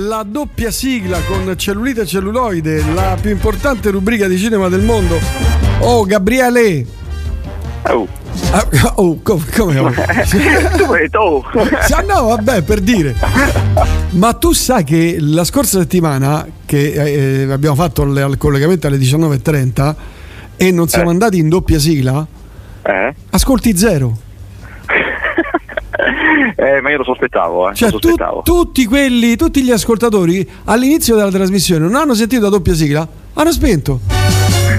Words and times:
la 0.00 0.24
doppia 0.26 0.70
sigla 0.70 1.20
con 1.20 1.52
cellulite 1.56 2.02
e 2.02 2.06
celluloide, 2.06 2.82
la 2.94 3.18
più 3.20 3.30
importante 3.30 3.90
rubrica 3.90 4.26
di 4.28 4.38
cinema 4.38 4.68
del 4.68 4.80
mondo. 4.82 5.18
Oh, 5.80 6.04
Gabriele! 6.04 6.86
Oh. 7.88 8.06
Ah, 8.52 8.66
oh, 8.96 9.20
come? 9.22 9.44
come 9.54 9.78
oh? 9.78 9.90
tu. 11.10 11.44
Ah, 11.90 12.00
no, 12.00 12.28
vabbè, 12.28 12.62
per 12.62 12.80
dire. 12.80 13.14
Ma 14.10 14.32
tu 14.34 14.52
sai 14.52 14.84
che 14.84 15.16
la 15.20 15.44
scorsa 15.44 15.80
settimana 15.80 16.46
che 16.64 17.42
eh, 17.42 17.52
abbiamo 17.52 17.74
fatto 17.74 18.02
il, 18.02 18.26
il 18.30 18.38
collegamento 18.38 18.86
alle 18.86 18.96
19.30 18.98 19.94
e 20.56 20.70
non 20.70 20.88
siamo 20.88 21.08
Eh. 21.08 21.12
andati 21.12 21.38
in 21.38 21.48
doppia 21.48 21.78
sigla? 21.78 22.26
Eh? 22.82 23.14
Ascolti 23.30 23.76
zero. 23.76 24.16
Eh, 26.60 26.80
ma 26.82 26.90
io 26.90 26.98
lo 26.98 27.04
sospettavo, 27.04 27.70
eh. 27.70 27.74
Cioè, 27.74 27.90
lo 27.90 27.98
tu- 27.98 28.08
sospettavo. 28.08 28.42
tutti 28.42 28.84
quelli, 28.84 29.36
tutti 29.36 29.62
gli 29.62 29.70
ascoltatori 29.70 30.46
all'inizio 30.64 31.16
della 31.16 31.30
trasmissione 31.30 31.84
non 31.86 31.94
hanno 31.94 32.14
sentito 32.14 32.42
la 32.42 32.48
doppia 32.50 32.74
sigla, 32.74 33.06
hanno 33.32 33.50
spento. 33.52 34.00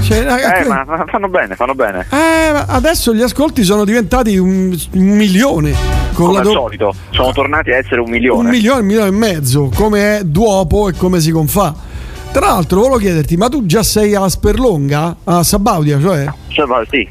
Cioè, 0.01 0.17
Eh, 0.19 0.67
ma 0.67 0.83
ma 0.85 1.05
fanno 1.07 1.27
bene, 1.27 1.55
fanno 1.55 1.73
bene. 1.73 2.05
eh, 2.11 2.51
ma 2.51 2.65
adesso 2.67 3.13
gli 3.13 3.21
ascolti 3.21 3.63
sono 3.63 3.83
diventati 3.85 4.37
un, 4.37 4.77
un 4.93 5.09
milione. 5.09 5.73
Con 6.13 6.27
Come 6.27 6.37
al 6.39 6.43
do- 6.43 6.51
solito, 6.51 6.93
sono 7.11 7.31
tornati 7.31 7.71
a 7.71 7.77
essere 7.77 7.99
un 8.01 8.09
milione. 8.09 8.43
un 8.43 8.49
milione, 8.49 8.79
un 8.81 8.85
milione 8.85 9.07
e 9.07 9.11
mezzo, 9.11 9.71
come 9.73 10.17
è 10.19 10.23
Duopo 10.23 10.89
e 10.89 10.93
come 10.93 11.19
si 11.19 11.31
confà. 11.31 11.73
Tra 12.31 12.45
l'altro, 12.47 12.79
volevo 12.81 12.97
chiederti, 12.97 13.37
ma 13.37 13.49
tu 13.49 13.65
già 13.65 13.81
sei 13.83 14.13
a 14.15 14.27
Sperlonga, 14.29 15.15
a 15.23 15.43
Sabaudia, 15.43 15.99
cioè? 15.99 16.25
Cioè, 16.49 16.65
sì, 16.89 17.07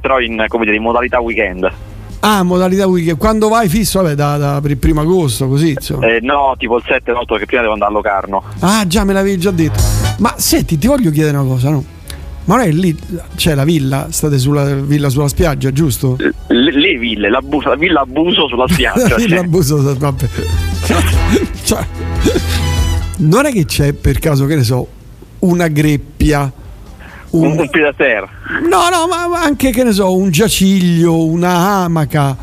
però 0.00 0.18
in, 0.20 0.44
come 0.48 0.64
dire, 0.64 0.76
in 0.76 0.82
modalità 0.82 1.20
weekend. 1.20 1.70
Ah, 2.20 2.42
modalità 2.42 2.86
weekend. 2.86 3.16
Quando 3.18 3.48
vai 3.48 3.68
fisso, 3.68 4.02
vabbè, 4.02 4.14
da, 4.14 4.36
da- 4.36 4.58
per 4.60 4.72
il 4.72 4.76
primo 4.78 5.00
agosto, 5.00 5.46
così. 5.48 5.74
Eh, 6.00 6.18
no, 6.22 6.54
tipo 6.58 6.76
il 6.76 6.84
7 6.86 7.12
8 7.12 7.36
che 7.36 7.46
prima 7.46 7.62
devo 7.62 7.74
andare 7.74 7.90
a 7.92 7.94
Locarno. 7.94 8.42
Ah, 8.60 8.86
già 8.86 9.04
me 9.04 9.12
l'avevi 9.12 9.38
già 9.38 9.50
detto. 9.50 9.80
Ma 10.18 10.34
senti, 10.36 10.78
ti 10.78 10.86
voglio 10.88 11.10
chiedere 11.10 11.36
una 11.36 11.46
cosa, 11.48 11.70
no? 11.70 11.84
Ma 12.44 12.56
non 12.56 12.64
è 12.64 12.70
lì, 12.70 12.96
c'è 13.36 13.54
la 13.54 13.64
villa, 13.64 14.06
state 14.10 14.38
sulla 14.38 14.64
villa 14.74 15.10
sulla 15.10 15.28
spiaggia, 15.28 15.70
giusto? 15.70 16.16
L- 16.18 16.54
le 16.80 16.98
ville, 16.98 17.28
l'abuso, 17.28 17.68
la 17.68 17.76
villa 17.76 18.00
abuso 18.00 18.48
sulla 18.48 18.66
spiaggia. 18.66 19.14
Villa 19.16 19.36
cioè. 19.36 19.44
abuso, 19.44 19.96
vabbè. 19.98 20.28
Cioè, 21.62 21.86
non 23.18 23.44
è 23.44 23.52
che 23.52 23.66
c'è 23.66 23.92
per 23.92 24.18
caso, 24.18 24.46
che 24.46 24.56
ne 24.56 24.62
so, 24.64 24.86
una 25.40 25.68
greppia, 25.68 26.50
un, 27.30 27.58
un, 27.58 27.68
terre. 27.96 28.28
No, 28.68 28.88
no, 28.90 29.06
ma 29.08 29.28
ma 29.28 29.42
anche 29.42 29.70
che 29.70 29.84
ne 29.84 29.92
so, 29.92 30.14
un 30.16 30.30
giaciglio, 30.30 31.24
una 31.24 31.82
amaca, 31.84 32.36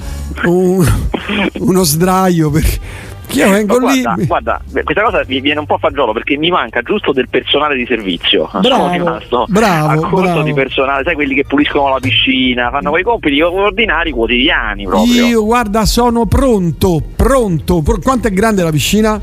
un- 0.46 0.86
uno 1.60 1.84
sdraio. 1.84 2.50
Perché 2.52 2.80
che 3.28 3.40
io 3.40 3.50
vengo 3.50 3.80
Ma 3.80 3.92
lì. 3.92 4.02
guarda, 4.02 4.26
guarda, 4.28 4.62
questa 4.84 5.02
cosa 5.02 5.24
mi 5.28 5.42
viene 5.42 5.60
un 5.60 5.66
po' 5.66 5.74
a 5.76 5.78
fagiolo 5.80 6.14
perché 6.14 6.38
mi 6.38 6.52
manca 6.52 6.82
giusto 6.84 7.12
del 7.12 7.28
personale 7.28 7.76
di 7.76 7.86
servizio. 7.88 8.48
Bravo, 8.52 8.68
Sono 8.84 8.92
rimasto 8.92 9.46
bravo, 9.50 9.88
a 9.90 9.96
corto 9.96 10.22
bravo. 10.22 10.42
di 10.44 10.54
personale, 10.54 11.04
sai 11.04 11.16
quelli 11.16 11.34
che 11.34 11.44
puliscono 11.48 11.90
la 11.90 12.00
piscina, 12.00 12.70
fanno 12.70 12.92
quei 12.92 13.02
compiti 13.04 13.42
ordinari 13.42 14.12
quotidiani 14.12 14.86
proprio. 14.86 15.26
Io, 15.26 15.44
guarda, 15.44 15.86
sono 15.86 16.28
pronto, 16.28 17.02
pronto. 17.16 17.82
Pro- 17.82 17.98
Quanto 18.00 18.28
è 18.28 18.32
grande 18.32 18.62
la 18.64 18.72
piscina? 18.72 19.20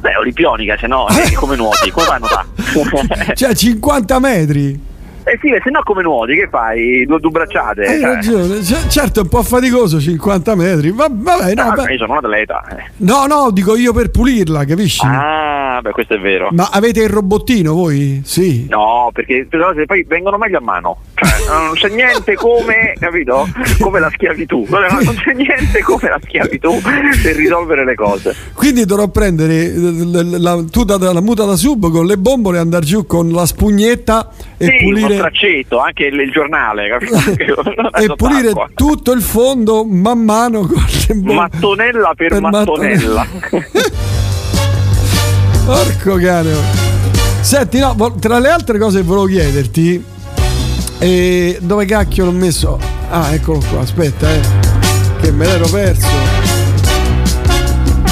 Beh, 0.00 0.16
olimpionica, 0.16 0.76
se 0.78 0.86
no, 0.86 1.06
come 1.34 1.56
nuoti? 1.56 1.90
Come 1.90 2.06
fai 2.06 2.16
a 2.16 2.18
nuotare? 2.18 3.34
Cioè, 3.34 3.54
50 3.54 4.18
metri. 4.18 4.80
Eh 5.32 5.38
sì, 5.40 5.48
se 5.62 5.70
no 5.70 5.80
come 5.84 6.02
nuoti? 6.02 6.34
Che 6.34 6.48
fai? 6.50 7.04
Due, 7.06 7.18
due 7.20 7.30
bracciate? 7.30 7.82
Hai 7.84 8.00
cioè. 8.00 8.14
ragione. 8.14 8.58
C- 8.60 8.86
certo, 8.88 9.20
è 9.20 9.22
un 9.22 9.28
po' 9.28 9.42
faticoso 9.42 10.00
50 10.00 10.54
metri. 10.54 10.90
Va- 10.92 11.08
vabbè, 11.10 11.54
no, 11.54 11.62
Ah, 11.62 11.90
io 11.90 11.98
sono 11.98 12.12
un 12.12 12.18
atleta. 12.18 12.64
eh. 12.70 12.90
no, 12.98 13.26
no, 13.26 13.50
dico 13.50 13.76
io 13.76 13.92
per 13.92 14.10
pulirla, 14.10 14.64
capisci? 14.64 15.04
Ah, 15.06 15.80
beh, 15.82 15.90
questo 15.90 16.14
è 16.14 16.18
vero. 16.18 16.48
Ma 16.52 16.68
avete 16.72 17.02
il 17.02 17.08
robottino 17.08 17.74
voi? 17.74 18.22
Sì. 18.24 18.66
No, 18.68 19.10
perché 19.12 19.46
poi 19.86 20.04
vengono 20.08 20.36
meglio 20.38 20.58
a 20.58 20.62
mano. 20.62 20.98
Cioè, 21.14 21.28
non 21.48 21.72
c'è 21.74 21.88
niente 21.88 22.34
come, 22.34 22.94
capito? 22.98 23.48
Come 23.80 24.00
la 24.00 24.10
schiavitù. 24.12 24.66
Non 24.68 25.14
c'è 25.16 25.32
niente 25.34 25.80
come 25.82 26.08
la 26.08 26.18
schiavitù 26.22 26.80
per 26.80 27.36
risolvere 27.36 27.84
le 27.84 27.94
cose. 27.94 28.34
Quindi 28.54 28.84
dovrò 28.84 29.08
prendere 29.08 29.54
eh, 29.64 30.04
la, 30.04 30.22
la, 30.38 30.64
tu 30.70 30.84
da, 30.84 30.96
la 31.12 31.20
muta 31.20 31.44
da 31.44 31.56
sub 31.56 31.90
con 31.90 32.06
le 32.06 32.16
bombole 32.18 32.58
e 32.58 32.60
andare 32.60 32.84
giù 32.84 33.06
con 33.06 33.30
la 33.30 33.46
spugnetta 33.46 34.30
e 34.56 34.64
sì, 34.66 34.84
pulire, 34.84 35.17
straccetto, 35.18 35.78
anche 35.78 36.04
il, 36.06 36.18
il 36.18 36.30
giornale, 36.30 36.96
e 38.00 38.14
pulire 38.16 38.52
tutto 38.74 39.12
il 39.12 39.22
fondo 39.22 39.84
man 39.84 40.20
mano 40.20 40.60
con 40.60 40.84
le 40.86 41.14
bombole. 41.14 41.34
Mattonella 41.34 42.12
per, 42.16 42.28
Per 42.28 42.40
mattonella. 42.40 43.26
Porco 45.64 46.16
cane. 46.16 46.86
Senti, 47.40 47.78
no, 47.78 47.94
tra 48.18 48.38
le 48.38 48.48
altre 48.48 48.78
cose 48.78 49.00
che 49.00 49.04
volevo 49.04 49.26
chiederti, 49.26 50.04
eh, 50.98 51.58
dove 51.60 51.84
cacchio 51.84 52.24
l'ho 52.24 52.32
messo? 52.32 52.78
Ah, 53.10 53.32
eccolo 53.32 53.60
qua, 53.70 53.80
aspetta, 53.80 54.28
eh, 54.32 54.40
che 55.20 55.30
me 55.30 55.46
l'ero 55.46 55.68
perso. 55.68 56.08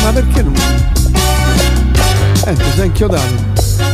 Ma 0.03 0.13
perché 0.13 0.43
non... 0.43 0.55
Eh, 2.47 2.55
ti 2.55 2.71
sei 2.75 2.87
inchiodato. 2.87 3.86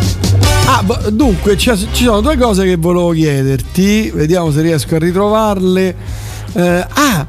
Ah, 0.66 0.82
dunque, 1.10 1.56
ci 1.56 1.70
sono 1.92 2.20
due 2.20 2.36
cose 2.36 2.64
che 2.64 2.76
volevo 2.76 3.10
chiederti, 3.10 4.10
vediamo 4.14 4.50
se 4.50 4.62
riesco 4.62 4.94
a 4.94 4.98
ritrovarle. 4.98 5.96
Eh, 6.54 6.86
ah, 6.88 7.26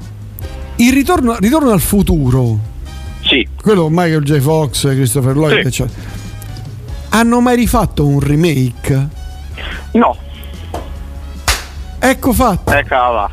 il 0.77 0.93
ritorno, 0.93 1.35
ritorno 1.39 1.71
al 1.71 1.79
futuro 1.81 2.59
sì, 3.21 3.47
quello 3.61 3.87
Michael 3.89 4.23
J. 4.23 4.39
Fox, 4.39 4.81
Christopher 4.87 5.35
Lloyd, 5.35 5.67
Sì. 5.67 5.85
Hanno 7.09 7.39
mai 7.41 7.55
rifatto 7.55 8.05
un 8.05 8.19
remake? 8.19 9.07
no, 9.93 10.17
Ecco 11.99 12.33
fatto. 12.33 12.71
eccola. 12.71 13.29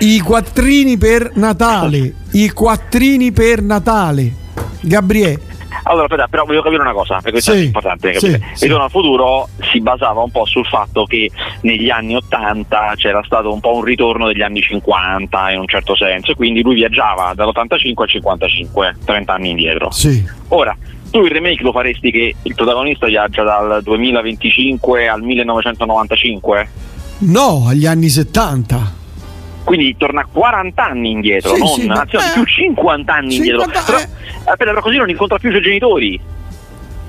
I 0.00 0.20
quattrini 0.20 0.96
per 0.96 1.32
Natale. 1.34 2.14
I 2.32 2.50
quattrini 2.50 3.32
per 3.32 3.60
Natale. 3.62 4.32
Gabriele. 4.80 5.40
Allora, 5.84 6.04
aspetta, 6.04 6.26
però 6.28 6.44
voglio 6.44 6.62
capire 6.62 6.82
una 6.82 6.92
cosa, 6.92 7.14
perché 7.16 7.30
questo 7.32 7.52
Sì, 7.52 7.58
è 7.58 7.64
importante 7.64 8.12
capire. 8.12 8.38
sì, 8.38 8.56
sì. 8.56 8.64
Ritorno 8.64 8.84
al 8.84 8.90
futuro 8.90 9.48
si 9.70 9.80
basava 9.80 10.20
un 10.22 10.30
po' 10.30 10.44
sul 10.44 10.66
fatto 10.66 11.04
che 11.04 11.30
negli 11.62 11.90
anni 11.90 12.14
80 12.16 12.94
c'era 12.96 13.22
stato 13.24 13.52
un 13.52 13.60
po' 13.60 13.74
un 13.76 13.84
ritorno 13.84 14.26
degli 14.26 14.42
anni 14.42 14.60
50 14.60 15.50
in 15.52 15.60
un 15.60 15.66
certo 15.66 15.94
senso, 15.94 16.32
e 16.32 16.34
quindi 16.34 16.62
lui 16.62 16.74
viaggiava 16.74 17.32
dall'85 17.34 18.02
al 18.02 18.08
55, 18.08 18.96
30 19.04 19.32
anni 19.32 19.50
indietro. 19.50 19.90
Sì. 19.90 20.24
Ora, 20.48 20.76
tu 21.10 21.24
il 21.24 21.30
remake 21.30 21.62
lo 21.62 21.72
faresti 21.72 22.10
che 22.10 22.34
il 22.42 22.54
protagonista 22.54 23.06
viaggia 23.06 23.42
dal 23.42 23.82
2025 23.82 25.08
al 25.08 25.22
1995? 25.22 26.68
No, 27.18 27.66
agli 27.68 27.86
anni 27.86 28.08
70. 28.08 28.96
Quindi 29.68 29.96
torna 29.98 30.26
40 30.30 30.82
anni 30.82 31.10
indietro, 31.10 31.52
Sì, 31.54 31.58
non 31.60 31.68
sì, 31.68 31.86
anzi, 31.88 32.16
no, 32.16 32.20
eh, 32.22 32.30
più 32.32 32.44
50 32.44 33.12
anni 33.14 33.34
50 33.34 33.64
indietro. 33.64 33.82
Però, 33.84 33.98
eh. 33.98 34.56
però 34.56 34.80
così 34.80 34.96
non 34.96 35.10
incontra 35.10 35.38
più 35.38 35.50
i 35.50 35.52
suoi 35.52 35.62
genitori. 35.62 36.18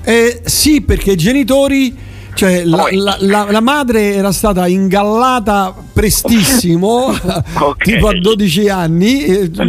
Eh, 0.04 0.40
sì, 0.44 0.82
perché 0.82 1.12
i 1.12 1.16
genitori. 1.16 1.96
Cioè, 2.34 2.64
la, 2.64 2.86
la- 2.92 3.16
la- 3.20 3.46
la 3.50 3.60
madre 3.60 4.14
era 4.14 4.30
stata 4.30 4.66
ingallata 4.68 5.74
prestissimo, 5.92 7.06
Ok. 7.58 7.76
tipo 7.82 8.08
a 8.08 8.18
12 8.18 8.68
anni. 8.68 9.24
eh, 9.24 9.50
No, 9.52 9.64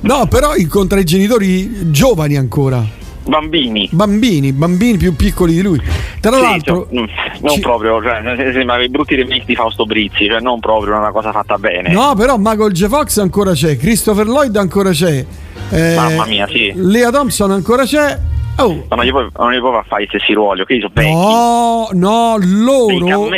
no, 0.02 0.26
però 0.26 0.54
incontra 0.56 0.98
i 0.98 1.04
genitori 1.04 1.90
giovani 1.90 2.36
ancora. 2.36 2.84
Bambini. 3.24 3.88
Bambini, 3.92 4.52
bambini 4.52 4.96
più 4.98 5.14
piccoli 5.14 5.52
di 5.54 5.62
lui. 5.62 5.80
Tra 6.20 6.32
Sì, 6.36 6.40
l'altro, 6.42 6.86
cioè, 6.92 7.06
non 7.40 7.50
ci- 7.54 7.60
proprio, 7.60 8.02
cioè, 8.02 8.20
nel- 8.20 8.52
sembra 8.52 8.82
i 8.82 8.88
brutti 8.90 9.14
remake 9.14 9.44
di 9.46 9.54
Fausto 9.54 9.86
Brizzi, 9.86 10.26
cioè 10.26 10.40
non 10.40 10.60
proprio 10.60 10.96
una 10.98 11.12
cosa 11.12 11.32
fatta 11.32 11.56
bene. 11.56 11.90
no, 11.92 12.14
però 12.14 12.36
Michael 12.36 12.72
J. 12.72 12.88
Fox 12.88 13.18
ancora 13.18 13.52
c'è, 13.52 13.76
Christopher 13.78 14.26
Lloyd 14.26 14.54
ancora 14.56 14.90
c'è, 14.90 15.24
eh, 15.70 15.94
Mamma 15.94 16.26
mia, 16.26 16.46
sì. 16.46 16.72
Lea 16.74 17.10
Thompson 17.10 17.50
ancora 17.52 17.84
c'è. 17.84 18.18
Oh, 18.56 18.84
Ma 18.90 18.96
non 18.96 19.04
gli 19.06 19.10
puoi, 19.10 19.26
non 19.38 19.52
gli 19.54 19.58
puoi 19.58 19.80
fare 19.88 20.02
gli 20.02 20.06
stessi 20.08 20.34
ruoli, 20.34 20.60
ok? 20.60 20.72
Sono 20.80 20.90
vecchi. 20.92 21.10
no, 21.10 21.88
no, 21.92 22.36
loro, 22.38 23.30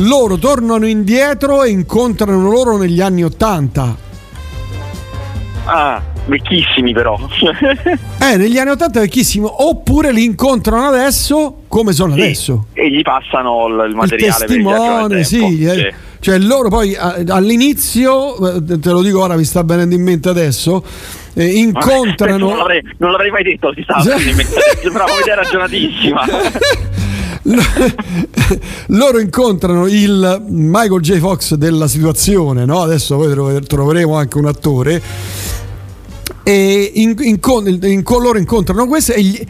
loro 0.00 0.36
tornano 0.36 0.86
indietro 0.86 1.62
e 1.62 1.70
incontrano 1.70 2.50
loro 2.50 2.76
negli 2.76 3.00
anni 3.00 3.24
Ottanta. 3.24 3.96
Ah, 5.64 6.02
vecchissimi 6.26 6.92
però. 6.92 7.18
Eh, 8.18 8.36
negli 8.36 8.58
anni 8.58 8.70
Ottanta 8.70 8.98
è 8.98 9.02
vecchissimo. 9.02 9.68
Oppure 9.68 10.12
li 10.12 10.24
incontrano 10.24 10.86
adesso 10.88 11.62
come 11.68 11.92
sono 11.92 12.14
Sì, 12.14 12.20
adesso. 12.22 12.66
E 12.72 12.90
gli 12.90 13.02
passano 13.02 13.66
il, 13.68 13.90
il 13.90 13.94
materiale 13.94 14.44
il 14.44 14.46
testimone, 14.46 15.08
tempo. 15.08 15.24
sì, 15.24 15.64
eh. 15.64 15.94
Cioè 16.18 16.38
loro 16.38 16.68
poi 16.68 16.96
all'inizio, 16.96 18.56
eh, 18.56 18.78
te 18.80 18.90
lo 18.90 19.02
dico 19.02 19.20
ora, 19.20 19.36
mi 19.36 19.44
sta 19.44 19.62
venendo 19.62 19.94
in 19.94 20.02
mente 20.02 20.28
adesso, 20.28 20.82
eh, 21.34 21.44
Non 21.46 21.54
incontrano... 21.56 22.56
l'avrei, 22.56 22.82
non 22.98 23.12
l'avrei 23.12 23.30
mai 23.30 23.44
detto, 23.44 23.72
si 23.74 23.82
sta 23.82 24.00
Sì. 24.00 24.10
sembrava 24.82 25.12
un'idea 25.12 25.34
ragionatissima. 25.36 26.24
loro 28.88 29.18
incontrano 29.20 29.86
il 29.86 30.42
Michael 30.48 31.00
J. 31.00 31.18
Fox 31.18 31.54
della 31.54 31.86
situazione, 31.86 32.64
no? 32.64 32.80
adesso 32.82 33.16
poi 33.16 33.30
tro- 33.30 33.60
troveremo 33.60 34.16
anche 34.16 34.38
un 34.38 34.46
attore. 34.46 35.00
E 36.48 36.92
in, 36.94 37.16
in, 37.18 37.40
in, 37.82 38.02
loro 38.06 38.38
incontrano 38.38 38.86
questo 38.86 39.12
e 39.12 39.20
gli, 39.20 39.44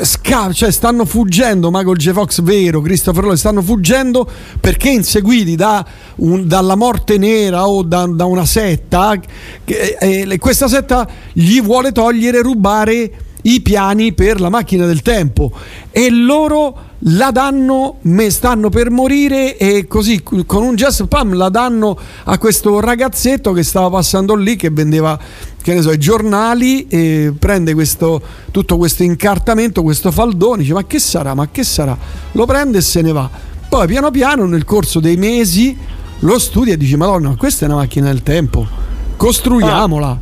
sca- 0.00 0.52
cioè 0.52 0.72
stanno 0.72 1.04
fuggendo 1.04 1.70
Michael 1.70 1.96
J. 1.96 2.10
Fox 2.10 2.42
vero, 2.42 2.80
Christopher 2.80 3.22
Lloyd 3.22 3.38
stanno 3.38 3.62
fuggendo 3.62 4.28
perché 4.58 4.90
inseguiti 4.90 5.54
da 5.54 5.86
un, 6.16 6.48
dalla 6.48 6.74
morte 6.74 7.16
nera 7.16 7.68
o 7.68 7.84
da, 7.84 8.06
da 8.06 8.24
una 8.24 8.44
setta 8.44 9.14
che, 9.62 9.96
eh, 10.00 10.38
questa 10.38 10.66
setta 10.66 11.08
gli 11.32 11.62
vuole 11.62 11.92
togliere, 11.92 12.42
rubare 12.42 13.12
i 13.42 13.60
piani 13.60 14.12
per 14.12 14.40
la 14.40 14.48
macchina 14.48 14.84
del 14.84 15.00
tempo 15.00 15.52
e 15.92 16.10
loro 16.10 16.90
la 17.04 17.30
danno, 17.30 17.98
me 18.02 18.30
stanno 18.30 18.68
per 18.68 18.90
morire 18.90 19.56
e 19.56 19.86
così 19.88 20.22
con 20.22 20.62
un 20.62 20.76
gesto 20.76 21.06
pam 21.06 21.34
la 21.34 21.48
danno 21.48 21.98
a 22.24 22.38
questo 22.38 22.78
ragazzetto 22.80 23.52
che 23.52 23.64
stava 23.64 23.90
passando 23.90 24.34
lì 24.36 24.54
che 24.54 24.70
vendeva 24.70 25.18
che 25.62 25.74
ne 25.74 25.82
so, 25.82 25.92
i 25.92 25.98
giornali 25.98 26.86
e 26.88 27.32
prende 27.38 27.74
questo, 27.74 28.20
tutto 28.50 28.76
questo 28.76 29.02
incartamento, 29.02 29.82
questo 29.82 30.10
faldone, 30.10 30.62
dice 30.62 30.74
ma 30.74 30.84
che 30.84 30.98
sarà, 30.98 31.34
ma 31.34 31.48
che 31.50 31.64
sarà? 31.64 31.96
Lo 32.32 32.46
prende 32.46 32.78
e 32.78 32.80
se 32.80 33.00
ne 33.00 33.12
va. 33.12 33.28
Poi 33.68 33.86
piano 33.86 34.10
piano 34.10 34.44
nel 34.46 34.64
corso 34.64 35.00
dei 35.00 35.16
mesi 35.16 35.76
lo 36.20 36.38
studia 36.38 36.74
e 36.74 36.76
dice 36.76 36.96
madonna 36.96 37.34
questa 37.36 37.64
è 37.64 37.68
una 37.68 37.78
macchina 37.78 38.06
del 38.08 38.22
tempo, 38.22 38.66
costruiamola. 39.16 40.18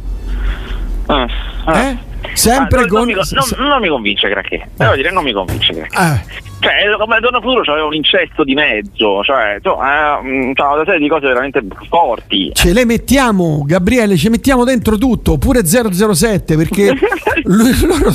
Ah. 1.07 1.27
Ah. 1.65 1.79
Eh? 1.79 1.99
Sempre 2.35 2.81
ah, 2.81 2.87
non, 2.87 2.89
con... 2.89 2.99
non, 2.99 3.07
mi, 3.07 3.15
non, 3.15 3.69
non, 3.69 3.81
mi, 3.81 3.89
convince 3.89 4.29
Granché, 4.29 4.69
devo 4.77 4.95
dire 4.95 5.11
non 5.11 5.25
mi 5.25 5.33
convince 5.33 5.73
Granché. 5.73 5.99
Eh. 5.99 6.49
Cioè, 6.61 6.73
come 6.99 7.21
Donna 7.21 7.41
Futuro 7.41 7.63
c'aveva 7.63 7.87
un 7.87 7.95
incesto 7.95 8.45
di 8.45 8.53
mezzo, 8.53 9.25
cioè, 9.25 9.57
eh, 9.57 9.61
c'era 9.63 10.21
una 10.21 10.85
serie 10.85 10.99
di 10.99 11.09
cose 11.09 11.27
veramente 11.27 11.63
forti. 11.89 12.51
Ce 12.53 12.75
le 12.75 12.85
mettiamo, 12.85 13.65
Gabriele, 13.67 14.17
ci 14.19 14.29
mettiamo 14.29 14.65
dentro 14.65 14.99
tutto, 14.99 15.39
pure 15.39 15.63
007, 15.65 16.57
perché 16.57 16.95
lui, 17.45 17.73
loro 17.87 18.13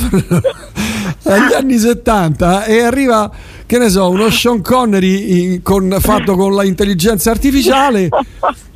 agli 1.24 1.52
anni 1.54 1.76
70 1.76 2.64
e 2.64 2.82
arriva 2.82 3.30
che 3.66 3.78
ne 3.78 3.88
so, 3.88 4.08
uno 4.10 4.30
Sean 4.30 4.62
Connery 4.62 5.60
con, 5.60 5.96
fatto 5.98 6.36
con 6.36 6.54
l'intelligenza 6.54 7.32
artificiale 7.32 8.08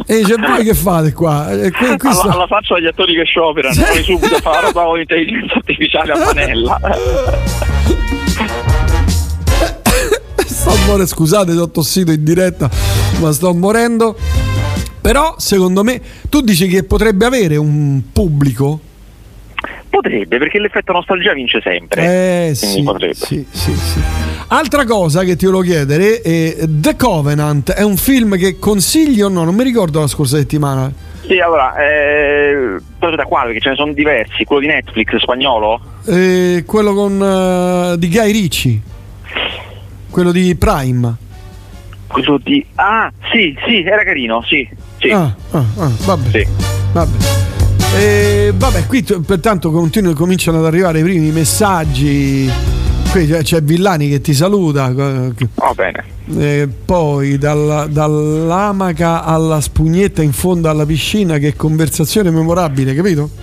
e 0.05 0.17
dice 0.17 0.35
voi 0.35 0.65
che 0.65 0.75
fate 0.75 1.13
qua? 1.13 1.49
E 1.51 1.71
qui, 1.71 1.97
qui 1.97 2.09
alla, 2.09 2.33
alla 2.33 2.47
faccia 2.49 2.75
degli 2.75 2.87
attori 2.87 3.15
che 3.15 3.25
scioperano, 3.25 3.75
noi 3.81 4.03
subito 4.03 4.35
a 4.37 4.41
fare 4.41 4.67
roba 4.67 4.83
con 4.83 4.97
l'intelligenza 4.97 5.55
artificiale 5.55 6.13
a 6.13 6.19
panella. 6.19 6.81
morendo, 10.87 11.07
scusate, 11.07 11.53
ho 11.53 11.71
tossito 11.71 12.13
in 12.13 12.25
diretta, 12.25 12.71
ma 13.21 13.33
sto 13.33 13.55
morendo. 13.55 14.17
Però 15.01 15.35
secondo 15.39 15.83
me 15.83 16.01
tu 16.29 16.41
dici 16.41 16.67
che 16.67 16.85
potrebbe 16.85 17.25
avere 17.25 17.57
un 17.57 18.03
pubblico 18.13 18.81
Potrebbe, 19.91 20.39
perché 20.39 20.61
l'effetto 20.61 20.93
nostalgia 20.93 21.33
vince 21.33 21.61
sempre. 21.61 22.49
Eh 22.49 22.55
sì, 22.55 22.85
sì, 23.13 23.47
sì, 23.51 23.75
sì, 23.75 24.01
Altra 24.47 24.85
cosa 24.85 25.25
che 25.25 25.35
ti 25.35 25.47
volevo 25.47 25.63
chiedere 25.63 26.21
è 26.21 26.57
The 26.67 26.95
Covenant, 26.95 27.73
è 27.73 27.83
un 27.83 27.97
film 27.97 28.37
che 28.37 28.61
consiglio 28.61 29.27
o 29.27 29.29
no? 29.29 29.43
Non 29.43 29.55
mi 29.57 29.65
ricordo 29.65 29.99
la 29.99 30.07
scorsa 30.07 30.37
settimana. 30.37 30.93
Sì, 31.27 31.41
allora, 31.41 31.75
eh, 31.77 32.77
da 32.99 33.25
quale? 33.25 33.47
Perché 33.47 33.61
ce 33.61 33.69
ne 33.71 33.75
sono 33.75 33.93
diversi. 33.93 34.45
Quello 34.45 34.63
di 34.63 34.69
Netflix 34.69 35.17
spagnolo? 35.17 35.81
Eh, 36.07 36.63
quello 36.65 36.95
con 36.95 37.21
uh, 37.21 37.97
di 37.97 38.09
Guy 38.09 38.31
Ricci. 38.31 38.83
Quello 40.11 40.33
di 40.33 40.55
Prime. 40.57 41.17
Quello 42.09 42.39
di. 42.43 42.65
Ah, 42.75 43.11
sì, 43.33 43.57
sì, 43.65 43.83
era 43.83 44.03
carino, 44.03 44.43
sì. 44.43 44.69
sì. 44.99 45.11
Ah, 45.11 45.35
ah, 45.53 45.65
ah 45.79 45.91
vabbè. 46.05 46.31
Sì. 46.31 46.47
vabbè. 46.93 47.17
E 47.97 48.53
vabbè, 48.55 48.87
qui 48.87 49.03
pertanto 49.25 49.71
continuano, 49.71 50.17
cominciano 50.17 50.59
ad 50.59 50.67
arrivare 50.67 51.01
i 51.01 51.03
primi 51.03 51.31
messaggi. 51.31 52.51
Qui 53.11 53.27
c'è 53.27 53.63
Villani 53.63 54.09
che 54.09 54.21
ti 54.21 54.35
saluta. 54.35 54.93
Va 54.93 55.73
bene. 55.75 56.05
E 56.37 56.69
poi 56.85 57.39
dalla, 57.39 57.87
dall'amaca 57.87 59.25
alla 59.25 59.61
spugnetta 59.61 60.23
in 60.23 60.33
fondo 60.33 60.69
alla 60.69 60.87
piscina, 60.87 61.39
che 61.39 61.57
conversazione 61.57 62.31
memorabile, 62.31 62.95
capito? 62.95 63.31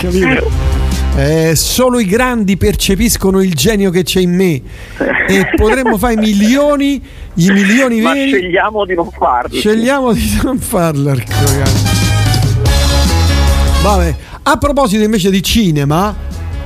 capito? 0.00 0.85
Eh, 1.16 1.56
solo 1.56 1.98
i 1.98 2.04
grandi 2.04 2.58
percepiscono 2.58 3.40
il 3.40 3.54
genio 3.54 3.90
che 3.90 4.02
c'è 4.02 4.20
in 4.20 4.34
me 4.34 4.60
e 5.26 5.48
potremmo 5.56 5.96
fare 5.96 6.16
milioni, 6.16 7.02
i 7.34 7.50
milioni 7.50 8.00
veri. 8.00 8.30
Ma 8.30 8.36
scegliamo 8.38 8.84
di 8.84 8.94
non 8.94 9.10
farlo. 9.10 9.56
Scegliamo 9.56 10.12
di 10.12 10.40
non 10.42 10.58
farlo. 10.58 11.14
Vabbè. 13.82 14.16
A 14.42 14.58
proposito 14.58 15.02
invece 15.02 15.30
di 15.30 15.42
cinema, 15.42 16.14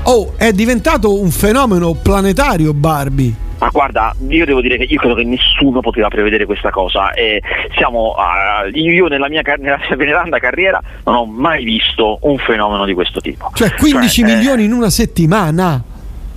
oh, 0.02 0.32
è 0.36 0.52
diventato 0.52 1.18
un 1.18 1.30
fenomeno 1.30 1.94
planetario 1.94 2.74
Barbie. 2.74 3.48
Ma 3.60 3.68
guarda, 3.68 4.14
io 4.26 4.46
devo 4.46 4.62
dire 4.62 4.78
che 4.78 4.84
io 4.84 4.98
credo 4.98 5.14
che 5.14 5.24
nessuno 5.24 5.80
poteva 5.80 6.08
prevedere 6.08 6.46
questa 6.46 6.70
cosa. 6.70 7.12
E 7.12 7.42
siamo, 7.76 8.14
uh, 8.16 8.68
io 8.72 9.06
nella 9.06 9.28
mia, 9.28 9.42
nella 9.58 9.78
veneranda 9.96 10.38
carriera 10.38 10.80
non 11.04 11.14
ho 11.14 11.26
mai 11.26 11.62
visto 11.62 12.18
un 12.22 12.38
fenomeno 12.38 12.86
di 12.86 12.94
questo 12.94 13.20
tipo. 13.20 13.50
Cioè 13.52 13.74
15 13.74 14.08
cioè, 14.08 14.34
milioni 14.34 14.62
eh, 14.62 14.64
in 14.64 14.72
una 14.72 14.88
settimana. 14.88 15.82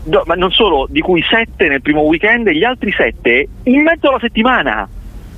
No, 0.06 0.24
ma 0.26 0.34
non 0.36 0.52
solo, 0.52 0.86
di 0.90 1.00
cui 1.00 1.24
7 1.24 1.70
nel 1.70 1.82
primo 1.82 2.02
weekend 2.02 2.48
e 2.48 2.58
gli 2.58 2.66
altri 2.66 2.92
7 2.92 3.48
in 3.64 3.82
mezzo 3.84 4.10
alla 4.10 4.20
settimana. 4.20 4.88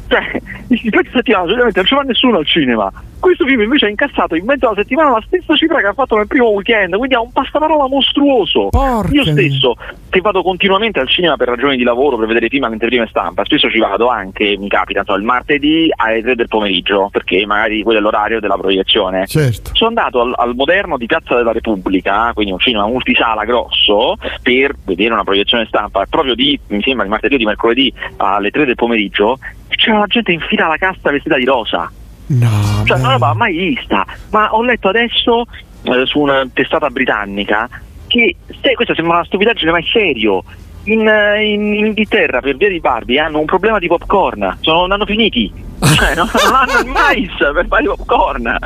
Cioè, 0.08 0.42
il 0.70 0.90
pezzo 0.90 1.12
settimana 1.14 1.46
solitamente 1.46 1.80
non 1.80 1.88
ci 1.88 1.96
va 1.96 2.02
nessuno 2.02 2.38
al 2.38 2.48
cinema. 2.48 2.92
Questo 3.26 3.44
film 3.48 3.62
invece 3.62 3.88
ha 3.88 3.90
incassato 3.90 4.36
in 4.36 4.46
mezzo 4.46 4.68
alla 4.68 4.76
settimana 4.76 5.10
la 5.10 5.24
stessa 5.26 5.56
cifra 5.56 5.80
che 5.80 5.88
ha 5.88 5.94
fatto 5.94 6.16
nel 6.16 6.28
primo 6.28 6.50
weekend, 6.50 6.96
quindi 6.96 7.16
ha 7.16 7.22
un 7.22 7.32
passaparola 7.32 7.88
mostruoso. 7.88 8.68
Porca. 8.70 9.12
Io 9.12 9.24
stesso, 9.24 9.76
che 10.12 10.22
vado 10.22 10.44
continuamente 10.44 11.00
al 11.00 11.08
cinema 11.08 11.36
per 11.36 11.48
ragioni 11.48 11.76
di 11.76 11.82
lavoro, 11.82 12.18
per 12.18 12.28
vedere 12.28 12.50
film 12.50 12.66
all'anteprima 12.66 13.08
stampa, 13.08 13.44
spesso 13.44 13.68
ci 13.68 13.80
vado 13.80 14.10
anche, 14.10 14.56
mi 14.60 14.70
capita, 14.70 15.02
so, 15.04 15.16
il 15.16 15.24
martedì 15.24 15.92
alle 15.96 16.22
3 16.22 16.36
del 16.36 16.48
pomeriggio, 16.48 17.10
perché 17.12 17.44
magari 17.48 17.82
quello 17.82 17.98
è 17.98 18.02
l'orario 18.04 18.40
della 18.40 18.58
proiezione. 18.58 19.26
Certo. 19.26 19.72
Sono 19.74 19.90
andato 19.90 20.22
al, 20.22 20.34
al 20.38 20.54
moderno 20.54 20.96
di 20.96 21.08
Piazza 21.08 21.36
della 21.36 21.52
Repubblica, 21.52 22.30
quindi 22.36 22.52
un 22.52 22.60
cinema 22.60 22.86
multisala 22.86 23.44
grosso, 23.44 24.18
per 24.44 24.76
vedere 24.86 25.14
una 25.14 25.24
proiezione 25.24 25.66
stampa, 25.66 26.06
proprio 26.08 26.36
di, 26.36 26.60
mi 26.68 26.84
sembra, 26.84 27.04
di 27.04 27.10
martedì 27.10 27.34
o 27.34 27.38
di 27.40 27.46
mercoledì 27.46 27.92
alle 28.18 28.52
3 28.52 28.66
del 28.66 28.76
pomeriggio, 28.76 29.40
c'era 29.70 29.98
la 29.98 30.06
gente 30.06 30.32
in 30.32 30.42
fila 30.42 30.68
alla 30.68 30.78
cassa 30.78 31.10
vestita 31.10 31.38
di 31.38 31.46
rosa. 31.46 31.92
No, 32.28 32.84
cioè, 32.86 32.98
non 32.98 33.12
l'avevo 33.12 33.36
mai 33.36 33.56
vista, 33.56 34.06
ma 34.32 34.54
ho 34.54 34.64
letto 34.64 34.90
adesso 34.90 35.46
eh, 35.84 36.06
su 36.06 36.20
una 36.20 36.48
testata 36.52 36.90
britannica 36.90 37.70
che 38.08 38.36
se, 38.62 38.74
questa 38.74 38.96
sembra 38.96 39.18
una 39.18 39.26
stupidaggine, 39.26 39.72
ma 39.72 39.80
è 39.80 39.84
serio. 39.84 40.44
In, 40.86 41.08
eh, 41.08 41.46
in, 41.46 41.74
in, 41.74 41.86
Inghilterra 41.88 42.42
per 42.42 42.58
via 42.58 42.70
di 42.70 42.80
Barbie 42.80 43.20
hanno 43.20 43.40
un 43.40 43.46
problema 43.46 43.80
di 43.80 43.88
popcorn, 43.88 44.58
sono, 44.62 44.82
non 44.82 44.92
hanno 44.94 45.06
finiti, 45.06 45.52
cioè, 45.80 46.16
non, 46.16 46.30
non, 46.32 46.54
hanno 46.54 46.80
il 46.80 46.88
mais 46.88 47.32
per 47.38 47.66
fare 47.68 47.84
i 47.84 47.88
popcorn, 47.88 48.58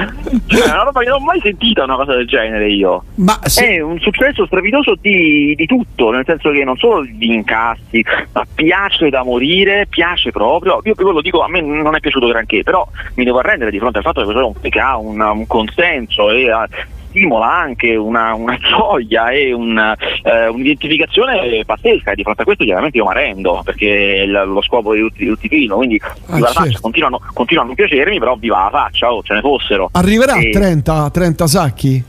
cioè, 0.47 0.65
una 0.65 0.83
roba 0.83 0.99
che 0.99 1.07
non 1.07 1.21
ho 1.21 1.25
mai 1.25 1.39
sentito 1.41 1.83
una 1.83 1.95
cosa 1.95 2.15
del 2.15 2.27
genere 2.27 2.69
io. 2.69 3.03
Ma 3.15 3.39
se... 3.43 3.67
È 3.67 3.81
un 3.81 3.99
successo 3.99 4.45
strepitoso 4.45 4.95
di, 4.99 5.53
di, 5.55 5.65
tutto, 5.65 6.11
nel 6.11 6.23
senso 6.25 6.51
che 6.51 6.63
non 6.63 6.77
solo 6.77 7.05
di 7.05 7.33
incassi, 7.33 8.03
ma 8.33 8.45
piace 8.53 9.09
da 9.09 9.23
morire, 9.23 9.87
piace 9.89 10.31
proprio. 10.31 10.81
Io 10.83 10.93
ve 10.95 11.03
lo 11.03 11.21
dico, 11.21 11.41
a 11.41 11.49
me 11.49 11.61
non 11.61 11.95
è 11.95 11.99
piaciuto 11.99 12.27
granché, 12.27 12.63
però 12.63 12.87
mi 13.15 13.23
devo 13.23 13.39
arrendere 13.39 13.71
di 13.71 13.79
fronte 13.79 13.97
al 13.97 14.03
fatto 14.03 14.19
che 14.19 14.25
questo 14.25 14.41
è 14.61 14.69
un, 14.69 14.81
ha 14.81 14.97
un, 14.97 15.19
un 15.19 15.47
consenso 15.47 16.29
e 16.29 16.51
stimola 17.09 17.51
anche 17.51 17.95
una, 17.95 18.33
una 18.33 18.57
gioia 18.57 19.29
e 19.29 19.51
un, 19.53 19.77
eh, 20.23 20.47
un'identificazione 20.47 21.63
pazzesca. 21.65 22.13
Di 22.13 22.23
fronte 22.23 22.41
a 22.41 22.45
questo 22.45 22.63
chiaramente 22.63 22.97
io 22.97 23.05
mi 23.05 23.11
arrendo 23.11 23.61
perché 23.63 24.23
è 24.23 24.25
lo 24.25 24.61
scopo 24.61 24.93
di 24.93 25.01
tutti, 25.01 25.25
tutti 25.25 25.47
film, 25.47 25.75
quindi 25.75 25.99
ah, 26.01 26.35
viva 26.35 26.47
certo. 26.47 26.59
la 26.59 26.65
faccia, 26.65 26.79
continuano, 26.79 27.21
continuano, 27.33 27.71
a 27.71 27.73
non 27.75 27.87
piacermi, 27.87 28.19
però 28.19 28.35
viva 28.35 28.63
la 28.63 28.69
faccia, 28.69 29.13
oh, 29.13 29.21
ce 29.23 29.33
ne 29.33 29.41
fossero. 29.41 29.89
Arriverà 29.91 30.33
a 30.33 30.49
30, 30.51 31.09
30 31.11 31.47
sacchi? 31.47 32.03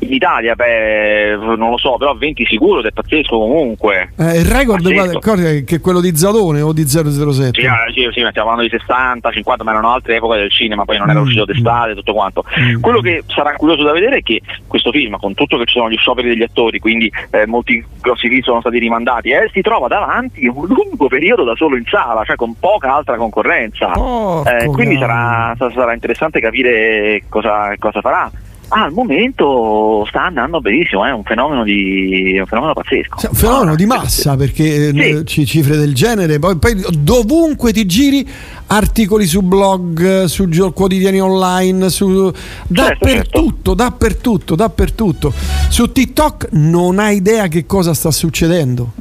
In 0.00 0.12
Italia, 0.12 0.54
beh, 0.54 1.36
non 1.56 1.70
lo 1.70 1.78
so, 1.78 1.96
però 1.96 2.14
20 2.14 2.44
sicuro 2.46 2.82
è 2.82 2.90
pazzesco 2.90 3.38
comunque. 3.38 4.12
Eh, 4.16 4.38
il 4.38 4.44
record 4.44 4.86
è 4.88 5.64
che 5.64 5.76
è 5.76 5.80
quello 5.80 6.00
di 6.00 6.14
Zadone 6.16 6.60
o 6.60 6.72
di 6.72 6.86
007? 6.86 7.60
Sì, 7.60 7.66
ah, 7.66 7.84
sì, 7.92 8.02
sì, 8.12 8.24
stiamo 8.28 8.30
parlando 8.32 8.62
di 8.62 8.70
60, 8.70 9.30
50, 9.30 9.64
ma 9.64 9.70
erano 9.70 9.92
altre 9.92 10.16
epoche 10.16 10.38
del 10.38 10.50
cinema, 10.50 10.84
poi 10.84 10.98
non 10.98 11.10
era 11.10 11.20
mm, 11.20 11.22
uscito 11.22 11.44
d'estate, 11.44 11.94
tutto 11.94 12.12
quanto. 12.12 12.44
Mm. 12.58 12.80
Quello 12.80 13.00
che 13.00 13.22
sarà 13.26 13.54
curioso 13.54 13.82
da 13.82 13.92
vedere 13.92 14.18
è 14.18 14.22
che 14.22 14.40
questo 14.66 14.90
film, 14.90 15.16
con 15.18 15.34
tutto 15.34 15.58
che 15.58 15.66
ci 15.66 15.74
sono 15.74 15.90
gli 15.90 15.96
scioperi 15.96 16.28
degli 16.28 16.42
attori, 16.42 16.78
quindi 16.78 17.10
eh, 17.30 17.46
molti 17.46 17.84
grossi 18.00 18.28
film 18.28 18.42
sono 18.42 18.60
stati 18.60 18.78
rimandati, 18.78 19.30
eh, 19.30 19.50
si 19.52 19.60
trova 19.60 19.88
davanti 19.88 20.46
un 20.46 20.66
lungo 20.66 21.08
periodo 21.08 21.44
da 21.44 21.54
solo 21.56 21.76
in 21.76 21.84
sala, 21.84 22.24
cioè 22.24 22.36
con 22.36 22.54
poca 22.58 22.94
altra 22.94 23.16
concorrenza. 23.16 23.92
Eh, 23.92 24.66
quindi 24.66 24.96
sarà, 24.98 25.54
sarà, 25.56 25.92
interessante 25.92 26.40
capire 26.40 27.22
cosa, 27.28 27.72
cosa 27.78 28.00
farà. 28.00 28.30
Al 28.68 28.92
momento 28.92 30.04
sta 30.08 30.24
andando 30.24 30.60
benissimo, 30.60 31.04
è 31.04 31.12
un 31.12 31.22
fenomeno, 31.22 31.64
di, 31.64 32.36
un 32.38 32.46
fenomeno 32.46 32.74
pazzesco. 32.74 33.18
Sì, 33.18 33.26
un 33.26 33.34
fenomeno 33.34 33.74
di 33.74 33.86
massa 33.86 34.36
perché 34.36 34.88
eh, 34.88 35.22
sì. 35.24 35.46
cifre 35.46 35.76
del 35.76 35.94
genere, 35.94 36.38
poi, 36.38 36.56
poi, 36.58 36.84
dovunque 36.98 37.72
ti 37.72 37.86
giri 37.86 38.26
articoli 38.66 39.26
su 39.26 39.42
blog, 39.42 40.24
su 40.24 40.46
quotidiani 40.74 41.20
online, 41.20 41.88
su, 41.88 42.30
dappertutto, 42.66 43.46
certo. 43.46 43.74
dappertutto, 43.74 44.54
dappertutto. 44.54 45.32
Su 45.68 45.90
TikTok 45.90 46.48
non 46.52 46.98
hai 46.98 47.16
idea 47.16 47.48
che 47.48 47.64
cosa 47.64 47.94
sta 47.94 48.10
succedendo. 48.10 48.92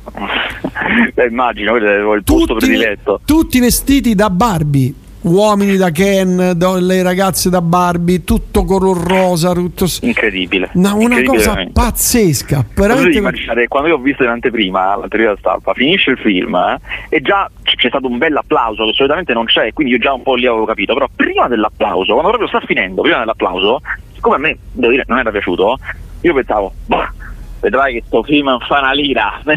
Beh, 1.14 1.26
immagino, 1.26 1.76
il 1.76 2.24
posto 2.24 2.54
tutti, 2.54 2.66
prediletto. 2.66 3.20
Tutti 3.26 3.60
vestiti 3.60 4.16
da 4.16 4.30
Barbie 4.30 4.94
uomini 5.28 5.78
da 5.78 5.90
Ken, 5.92 6.58
le 6.80 7.04
ragazze 7.04 7.50
da 7.50 7.62
Barbie, 7.62 8.24
tutto 8.24 8.64
color 8.64 8.98
rosa, 8.98 9.54
tutto... 9.54 9.86
incredibile. 10.02 10.70
No, 10.74 10.96
una 10.96 11.04
incredibile 11.04 11.38
cosa 11.38 11.50
veramente. 11.50 11.82
pazzesca. 11.82 12.66
Veramente... 12.74 13.68
Quando 13.68 13.90
io 13.90 13.96
ho 13.96 14.00
visto 14.00 14.24
in 14.24 14.30
anteprima, 14.30 14.96
l'anteprima 14.96 15.36
stampa, 15.38 15.74
finisce 15.74 16.12
il 16.12 16.18
film 16.18 16.56
eh, 16.56 16.80
e 17.10 17.22
già 17.22 17.50
c'è 17.64 17.90
stato 17.90 18.08
un 18.08 18.18
bel 18.18 18.36
applauso 18.36 18.86
che 18.86 18.94
solitamente 18.94 19.34
non 19.34 19.46
c'è, 19.46 19.74
quindi 19.74 19.94
io 19.94 20.00
già 20.00 20.14
un 20.14 20.24
po' 20.24 20.36
lì 20.36 20.46
avevo 20.46 20.66
capito, 20.66 20.94
però 20.94 21.08
prima 21.14 21.48
dell'applauso, 21.48 22.14
quando 22.14 22.30
proprio 22.30 22.48
sta 22.48 22.60
finendo, 22.62 23.02
prima 23.02 23.20
dell'applauso, 23.20 23.82
siccome 24.14 24.36
a 24.36 24.40
me, 24.40 24.58
devo 24.72 24.92
dire, 24.92 25.04
non 25.08 25.20
era 25.20 25.32
piaciuto, 25.32 25.78
io 26.22 26.34
pensavo, 26.34 26.74
bah, 26.86 27.14
vedrai 27.60 27.94
che 27.94 28.04
sto 28.06 28.24
film 28.24 28.58
fa 28.68 28.80
una 28.80 28.94
lira. 28.94 29.42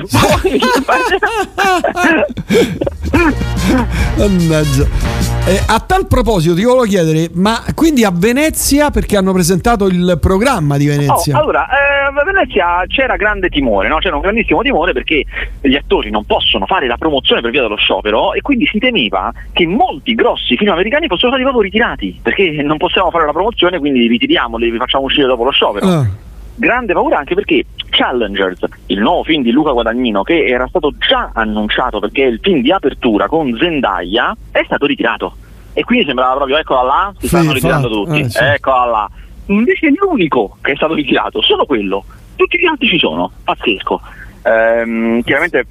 Mannaggia. 4.17 5.29
Eh, 5.47 5.59
a 5.67 5.81
tal 5.81 6.07
proposito 6.07 6.55
ti 6.55 6.63
volevo 6.65 6.85
chiedere, 6.85 7.31
ma 7.35 7.65
quindi 7.75 8.05
a 8.05 8.13
Venezia 8.13 8.91
perché 8.91 9.17
hanno 9.17 9.33
presentato 9.33 9.87
il 9.87 10.19
programma 10.21 10.77
di 10.77 10.87
Venezia? 10.87 11.37
Oh, 11.37 11.41
allora, 11.41 11.67
eh, 11.67 12.19
a 12.21 12.25
Venezia 12.25 12.85
c'era 12.87 13.17
grande 13.17 13.49
timore, 13.49 13.89
no? 13.89 13.99
c'era 13.99 14.17
un 14.17 14.21
grandissimo 14.21 14.61
timore 14.61 14.93
perché 14.93 15.25
gli 15.63 15.75
attori 15.75 16.11
non 16.11 16.25
possono 16.25 16.67
fare 16.67 16.87
la 16.87 16.99
promozione 16.99 17.41
per 17.41 17.51
via 17.51 17.63
dello 17.63 17.77
sciopero 17.77 18.35
e 18.35 18.43
quindi 18.43 18.67
si 18.67 18.79
temeva 18.79 19.33
che 19.53 19.67
molti 19.67 20.15
grossi 20.15 20.57
film 20.57 20.73
americani 20.73 21.07
fossero 21.07 21.29
stati 21.29 21.43
proprio 21.43 21.63
ritirati 21.63 22.21
perché 22.23 22.63
non 22.63 22.77
possiamo 22.77 23.11
fare 23.11 23.25
la 23.25 23.33
promozione 23.33 23.79
quindi 23.79 24.07
ritiriamoli, 24.07 24.71
li 24.71 24.79
facciamo 24.79 25.05
uscire 25.05 25.27
dopo 25.27 25.45
lo 25.45 25.51
sciopero. 25.51 25.87
Ah 25.87 26.29
grande 26.55 26.93
paura 26.93 27.19
anche 27.19 27.35
perché 27.35 27.65
Challengers, 27.91 28.61
il 28.87 29.01
nuovo 29.01 29.25
film 29.25 29.43
di 29.43 29.51
Luca 29.51 29.73
Guadagnino 29.73 30.23
che 30.23 30.45
era 30.47 30.67
stato 30.69 30.93
già 30.97 31.31
annunciato 31.35 31.99
perché 31.99 32.25
è 32.25 32.29
il 32.29 32.39
film 32.43 32.63
di 32.63 32.73
apertura 32.73 33.27
con 33.27 33.57
Zendaya, 33.59 34.37
è 34.51 34.63
stato 34.65 34.87
ritirato. 34.87 35.37
E 35.73 35.85
quindi 35.85 36.05
sembrava 36.05 36.35
proprio 36.35 36.59
eccola 36.59 36.83
là, 36.83 37.13
si 37.19 37.29
sì, 37.29 37.29
stanno 37.29 37.53
ritirando 37.53 37.89
fa, 37.89 37.95
tutti, 37.95 38.21
eh, 38.21 38.29
sì. 38.29 38.39
eccola 38.43 38.85
là. 38.87 39.11
Invece 39.47 39.93
l'unico 39.95 40.57
che 40.61 40.73
è 40.73 40.77
stato 40.77 40.95
ritirato, 40.95 41.41
solo 41.43 41.65
quello. 41.65 42.05
Tutti 42.37 42.59
gli 42.59 42.67
altri 42.67 42.89
ci 42.89 42.99
sono, 42.99 43.31
pazzesco. 43.45 44.01
Ehm, 44.43 45.23
chiaramente 45.23 45.67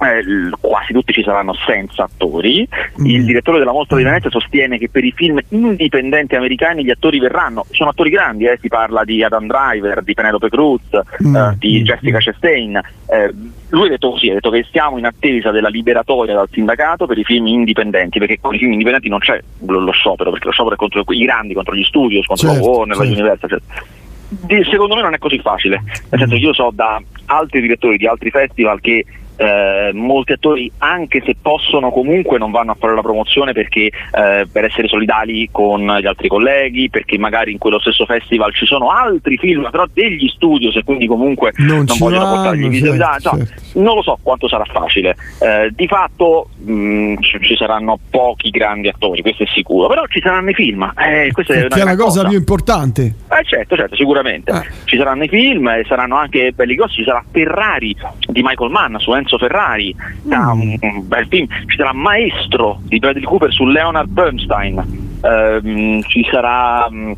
eh, 0.00 0.50
quasi 0.60 0.92
tutti 0.92 1.12
ci 1.12 1.22
saranno 1.22 1.54
senza 1.66 2.04
attori. 2.04 2.66
Mm. 3.00 3.06
Il 3.06 3.24
direttore 3.24 3.58
della 3.58 3.72
mostra 3.72 3.96
di 3.96 4.04
Venezia 4.04 4.30
sostiene 4.30 4.78
che 4.78 4.88
per 4.88 5.04
i 5.04 5.12
film 5.12 5.38
indipendenti 5.48 6.34
americani 6.34 6.84
gli 6.84 6.90
attori 6.90 7.18
verranno, 7.18 7.64
sono 7.70 7.90
attori 7.90 8.10
grandi, 8.10 8.44
eh, 8.46 8.58
si 8.60 8.68
parla 8.68 9.04
di 9.04 9.22
Adam 9.22 9.46
Driver, 9.46 10.02
di 10.02 10.14
Penelope 10.14 10.48
Cruz, 10.48 10.82
mm. 11.22 11.36
eh, 11.36 11.56
di 11.58 11.80
mm. 11.80 11.84
Jessica 11.84 12.18
Chastain. 12.18 12.80
Eh, 13.06 13.34
lui 13.68 13.86
ha 13.86 13.90
detto 13.90 14.10
così, 14.10 14.30
ha 14.30 14.34
detto 14.34 14.50
che 14.50 14.66
siamo 14.70 14.98
in 14.98 15.06
attesa 15.06 15.50
della 15.50 15.68
liberatoria 15.68 16.34
dal 16.34 16.48
sindacato 16.50 17.06
per 17.06 17.18
i 17.18 17.24
film 17.24 17.46
indipendenti, 17.46 18.18
perché 18.18 18.38
con 18.40 18.54
i 18.54 18.58
film 18.58 18.72
indipendenti 18.72 19.08
non 19.08 19.18
c'è 19.18 19.40
lo, 19.66 19.80
lo 19.80 19.90
sciopero, 19.90 20.30
perché 20.30 20.46
lo 20.46 20.52
sciopero 20.52 20.74
è 20.74 20.78
contro 20.78 21.04
i 21.08 21.24
grandi, 21.24 21.54
contro 21.54 21.74
gli 21.74 21.84
studios, 21.84 22.26
contro 22.26 22.48
certo, 22.48 22.64
la 22.64 22.70
Warner, 22.70 22.96
certo. 22.96 23.10
la 23.10 23.18
Universal. 23.18 23.48
Cioè. 23.48 24.64
Secondo 24.64 24.96
me 24.96 25.02
non 25.02 25.14
è 25.14 25.18
così 25.18 25.38
facile, 25.38 25.82
nel 26.10 26.20
senso 26.20 26.34
che 26.34 26.40
io 26.40 26.52
so 26.52 26.70
da 26.72 27.00
altri 27.26 27.60
direttori 27.60 27.96
di 27.96 28.06
altri 28.06 28.30
festival 28.30 28.80
che 28.80 29.04
eh, 29.36 29.90
molti 29.92 30.32
attori 30.32 30.70
anche 30.78 31.22
se 31.24 31.36
possono 31.40 31.90
comunque 31.90 32.38
non 32.38 32.50
vanno 32.50 32.72
a 32.72 32.76
fare 32.78 32.94
la 32.94 33.02
promozione 33.02 33.52
perché 33.52 33.86
eh, 33.86 34.46
per 34.50 34.64
essere 34.64 34.88
solidali 34.88 35.48
con 35.50 35.84
gli 36.00 36.06
altri 36.06 36.28
colleghi 36.28 36.90
perché 36.90 37.18
magari 37.18 37.52
in 37.52 37.58
quello 37.58 37.78
stesso 37.78 38.04
festival 38.06 38.54
ci 38.54 38.66
sono 38.66 38.90
altri 38.90 39.36
film 39.36 39.68
però 39.70 39.84
degli 39.92 40.28
studios 40.28 40.76
e 40.76 40.84
quindi 40.84 41.06
comunque 41.06 41.52
non, 41.56 41.84
non 41.86 41.98
vogliono 41.98 42.34
portargli 42.34 42.68
visibilità 42.68 43.18
certo, 43.18 43.36
no, 43.36 43.44
certo. 43.44 43.80
non 43.80 43.94
lo 43.96 44.02
so 44.02 44.18
quanto 44.22 44.48
sarà 44.48 44.64
facile 44.64 45.16
eh, 45.40 45.70
di 45.74 45.86
fatto 45.86 46.48
mh, 46.64 46.72
mm, 46.72 47.14
ci 47.20 47.56
saranno 47.56 47.98
pochi 48.10 48.50
grandi 48.50 48.88
attori 48.88 49.22
questo 49.22 49.42
è 49.42 49.46
sicuro 49.46 49.88
però 49.88 50.06
ci 50.06 50.20
saranno 50.20 50.50
i 50.50 50.54
film 50.54 50.92
eh, 50.96 51.30
questa 51.32 51.54
è, 51.54 51.64
una, 51.64 51.76
è 51.76 51.84
la 51.84 51.96
cosa, 51.96 52.20
cosa, 52.20 52.28
più 52.28 52.38
importante. 52.38 53.02
Eh, 53.02 53.44
certo 53.44 53.76
certo 53.76 53.96
sicuramente. 53.96 54.50
Ah. 54.50 54.64
ci 54.84 54.96
saranno 54.96 55.24
i 55.24 55.28
film 55.28 55.68
e 55.68 55.84
saranno 55.86 56.16
anche 56.16 56.52
belli 56.52 56.74
grossi 56.74 56.96
ci 56.96 57.04
sarà 57.04 57.24
Ferrari 57.30 57.96
di 58.28 58.42
Michael 58.42 58.70
Mann 58.70 58.96
su 58.96 59.12
Enzo 59.12 59.38
Ferrari, 59.38 59.94
mm. 60.26 60.32
un, 60.32 60.76
un, 60.80 61.08
bel 61.08 61.26
film, 61.28 61.46
ci 61.66 61.76
sarà 61.76 61.92
Maestro 61.92 62.80
di 62.82 62.98
Bradley 62.98 63.24
Cooper 63.24 63.52
su 63.52 63.64
Leonard 63.64 64.08
Bernstein, 64.08 65.18
ehm, 65.22 66.02
ci 66.02 66.26
sarà 66.30 66.86
um, 66.88 67.14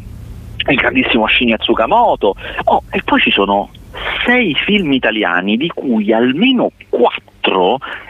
il 0.69 0.77
grandissimo 0.77 1.27
Shinya 1.29 1.57
Tsukamoto, 1.57 2.35
oh, 2.65 2.83
e 2.91 3.03
poi 3.05 3.21
ci 3.21 3.31
sono 3.31 3.71
sei 4.25 4.55
film 4.55 4.93
italiani 4.93 5.57
di 5.57 5.69
cui 5.69 6.13
almeno 6.13 6.71
quattro, 6.89 7.26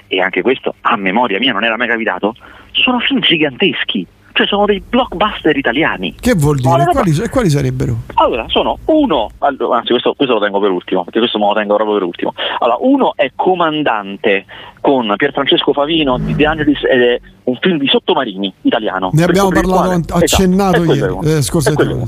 e 0.07 0.21
anche 0.21 0.43
questo 0.43 0.75
a 0.81 0.97
memoria 0.97 1.39
mia 1.39 1.53
non 1.53 1.65
era 1.65 1.77
mai 1.77 1.89
capitato, 1.89 2.35
sono 2.73 2.99
film 3.01 3.21
giganteschi 3.21 4.07
cioè 4.37 4.47
sono 4.47 4.67
dei 4.67 4.83
blockbuster 4.87 5.57
italiani. 5.57 6.15
Che 6.21 6.35
vuol 6.35 6.57
dire? 6.57 6.69
Allora, 6.69 6.91
quali, 6.91 7.29
quali, 7.31 7.49
sarebbero? 7.49 7.97
Allora, 8.15 8.45
sono 8.49 8.79
uno, 8.85 9.31
anzi 9.39 9.93
questo, 9.93 10.13
questo, 10.13 10.35
lo 10.35 10.41
tengo 10.41 10.61
per 10.61 10.71
ultimo, 10.71 11.05
perché 11.05 11.21
questo 11.21 11.39
me 11.39 11.47
lo 11.47 11.55
tengo 11.55 11.75
proprio 11.75 11.97
per 11.97 12.07
ultimo. 12.07 12.35
Allora, 12.59 12.77
uno 12.81 13.17
è 13.17 13.33
Comandante 13.35 14.45
con 14.83 15.11
Pierfrancesco 15.17 15.73
Favino 15.73 16.19
di 16.19 16.35
De 16.35 16.47
Angelis 16.47 16.85
ed 16.85 17.01
è 17.01 17.21
un 17.45 17.57
film 17.63 17.79
di 17.79 17.87
sottomarini 17.89 18.53
italiano. 18.61 19.09
Ne 19.15 19.25
abbiamo 19.25 19.49
parlato, 19.49 20.03
quale, 20.07 20.25
accennato 20.25 20.83
esatto, 20.83 21.21
ieri, 21.23 21.37
eh, 21.39 21.43
scorsa 21.43 21.71
settimana. 21.71 22.05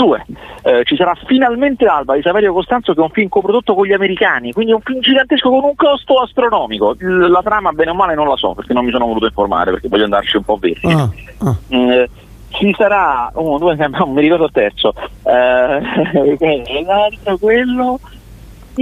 Due, 0.00 0.24
eh, 0.62 0.82
ci 0.84 0.96
sarà 0.96 1.14
finalmente 1.26 1.84
l'alba 1.84 2.14
di 2.14 2.22
Saverio 2.22 2.54
Costanzo 2.54 2.94
che 2.94 3.00
è 3.00 3.02
un 3.02 3.10
film 3.10 3.28
coprodotto 3.28 3.74
con 3.74 3.84
gli 3.84 3.92
americani, 3.92 4.50
quindi 4.50 4.72
un 4.72 4.80
film 4.80 5.00
gigantesco 5.00 5.50
con 5.50 5.62
un 5.62 5.74
costo 5.74 6.20
astronomico. 6.20 6.96
La 6.98 7.42
trama 7.44 7.72
bene 7.72 7.90
o 7.90 7.94
male 7.94 8.14
non 8.14 8.26
la 8.26 8.36
so 8.36 8.54
perché 8.54 8.72
non 8.72 8.86
mi 8.86 8.92
sono 8.92 9.04
voluto 9.04 9.26
informare 9.26 9.72
perché 9.72 9.88
voglio 9.88 10.04
andarci 10.04 10.38
un 10.38 10.44
po' 10.44 10.56
verdi. 10.56 10.90
Ah, 10.90 11.10
ah. 11.40 11.56
Mm, 11.74 12.04
ci 12.48 12.74
sarà 12.78 13.30
uno, 13.34 13.58
due, 13.58 13.76
non 13.76 14.12
mi 14.12 14.22
ricordo 14.22 14.46
il 14.46 14.52
terzo. 14.52 14.94
Eh, 15.22 16.82
l'altro, 16.82 17.36
quello. 17.36 18.00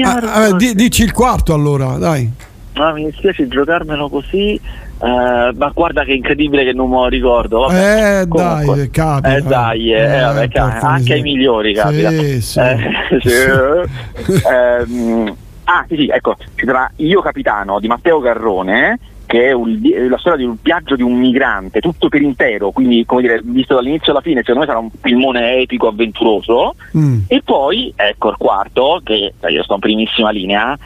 Ah, 0.03 0.21
ah, 0.35 0.53
dici 0.53 1.03
il 1.03 1.13
quarto 1.13 1.53
allora, 1.53 1.97
dai. 1.97 2.31
No, 2.75 2.93
mi 2.93 3.07
dispiace 3.07 3.49
giocarmelo 3.49 4.09
così. 4.09 4.61
Uh, 4.99 5.57
ma 5.57 5.71
guarda 5.73 6.03
che 6.03 6.13
incredibile 6.13 6.65
che 6.65 6.73
non 6.73 6.91
me 6.91 6.97
lo 6.97 7.07
ricordo. 7.07 7.61
Vabbè, 7.61 8.21
eh 8.23 8.29
Comunque, 8.29 8.77
dai, 8.77 8.91
capita. 8.91 9.37
Eh 9.37 9.43
dai, 9.43 9.93
eh, 9.93 10.03
eh, 10.03 10.21
vabbè, 10.21 10.49
capita. 10.49 10.89
anche 10.89 11.13
ai 11.13 11.23
migliori 11.23 11.75
capita. 11.75 12.11
Sì, 12.11 12.41
sì. 12.41 12.59
Eh, 12.59 13.21
sì. 13.21 14.43
um, 14.91 15.37
ah 15.65 15.85
sì, 15.89 15.97
sì, 15.97 16.09
ecco, 16.09 16.37
ci 16.57 16.65
sarà 16.65 16.91
Io 16.97 17.21
Capitano 17.21 17.79
di 17.79 17.87
Matteo 17.87 18.19
Garrone 18.19 18.99
che 19.29 19.49
è 19.49 19.53
un, 19.53 19.79
la 20.09 20.17
storia 20.17 20.39
di 20.39 20.45
un 20.45 20.57
viaggio 20.61 20.97
di 20.97 21.03
un 21.03 21.13
migrante, 21.13 21.81
tutto 21.81 22.09
per 22.09 22.23
intero, 22.23 22.71
quindi 22.71 23.05
come 23.05 23.21
dire, 23.21 23.43
visto 23.45 23.75
dall'inizio 23.75 24.13
alla 24.13 24.23
fine, 24.23 24.41
secondo 24.41 24.61
me 24.61 24.67
sarà 24.67 24.79
un 24.79 24.89
filmone 25.03 25.61
epico, 25.61 25.87
avventuroso. 25.87 26.75
Mm. 26.97 27.21
E 27.27 27.43
poi, 27.45 27.93
ecco 27.95 28.31
il 28.31 28.37
quarto, 28.39 29.03
che 29.05 29.35
io 29.47 29.63
sto 29.63 29.75
in 29.75 29.81
primissima 29.81 30.31
linea, 30.31 30.79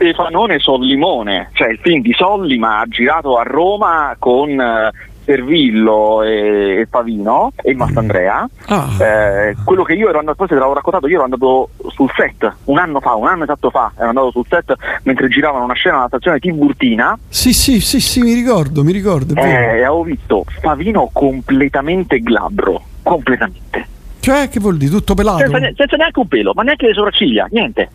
Stefanone 0.00 0.58
Sollimone, 0.58 1.50
cioè 1.52 1.68
il 1.68 1.78
film 1.82 2.00
di 2.00 2.14
Sollima 2.14 2.82
girato 2.88 3.36
a 3.36 3.42
Roma 3.42 4.16
con 4.18 4.58
eh, 4.58 4.90
Servillo 5.26 6.22
e, 6.22 6.86
Pavino 6.88 7.52
e 7.56 7.74
Mastandrea. 7.74 8.48
Ah. 8.68 8.88
Eh, 8.98 9.56
quello 9.62 9.82
che 9.82 9.92
io 9.92 10.08
ero 10.08 10.18
andato, 10.20 10.38
forse 10.38 10.54
te 10.54 10.58
l'avevo 10.58 10.76
raccontato, 10.76 11.06
io 11.06 11.16
ero 11.16 11.24
andato 11.24 11.68
sul 11.88 12.10
set 12.16 12.50
un 12.64 12.78
anno 12.78 13.00
fa, 13.00 13.14
un 13.14 13.26
anno 13.26 13.42
esatto 13.44 13.68
fa, 13.68 13.92
ero 13.94 14.08
andato 14.08 14.30
sul 14.30 14.46
set 14.48 14.74
mentre 15.02 15.28
giravano 15.28 15.64
una 15.64 15.74
scena 15.74 15.98
alla 15.98 16.08
stazione 16.08 16.38
Tiburtina. 16.38 17.18
Sì, 17.28 17.52
sì, 17.52 17.80
sì, 17.80 18.00
sì, 18.00 18.22
mi 18.22 18.32
ricordo, 18.32 18.82
mi 18.82 18.92
ricordo. 18.92 19.34
Eh, 19.34 19.42
e 19.42 19.82
avevo 19.82 20.04
visto 20.04 20.44
Pavino 20.62 21.10
completamente 21.12 22.20
glabro, 22.20 22.82
completamente. 23.02 23.86
Cioè, 24.20 24.48
che 24.48 24.60
vuol 24.60 24.78
dire? 24.78 24.92
Tutto 24.92 25.12
pelato? 25.12 25.40
Senza, 25.40 25.58
senza 25.76 25.96
neanche 25.96 26.20
un 26.20 26.28
pelo, 26.28 26.52
ma 26.54 26.62
neanche 26.62 26.86
le 26.86 26.94
sopracciglia, 26.94 27.46
niente 27.50 27.90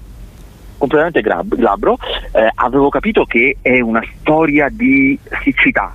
completamente 0.77 1.21
glabro, 1.21 1.97
eh, 2.31 2.49
avevo 2.55 2.89
capito 2.89 3.25
che 3.25 3.57
è 3.61 3.79
una 3.79 4.03
storia 4.19 4.67
di 4.69 5.17
siccità. 5.43 5.93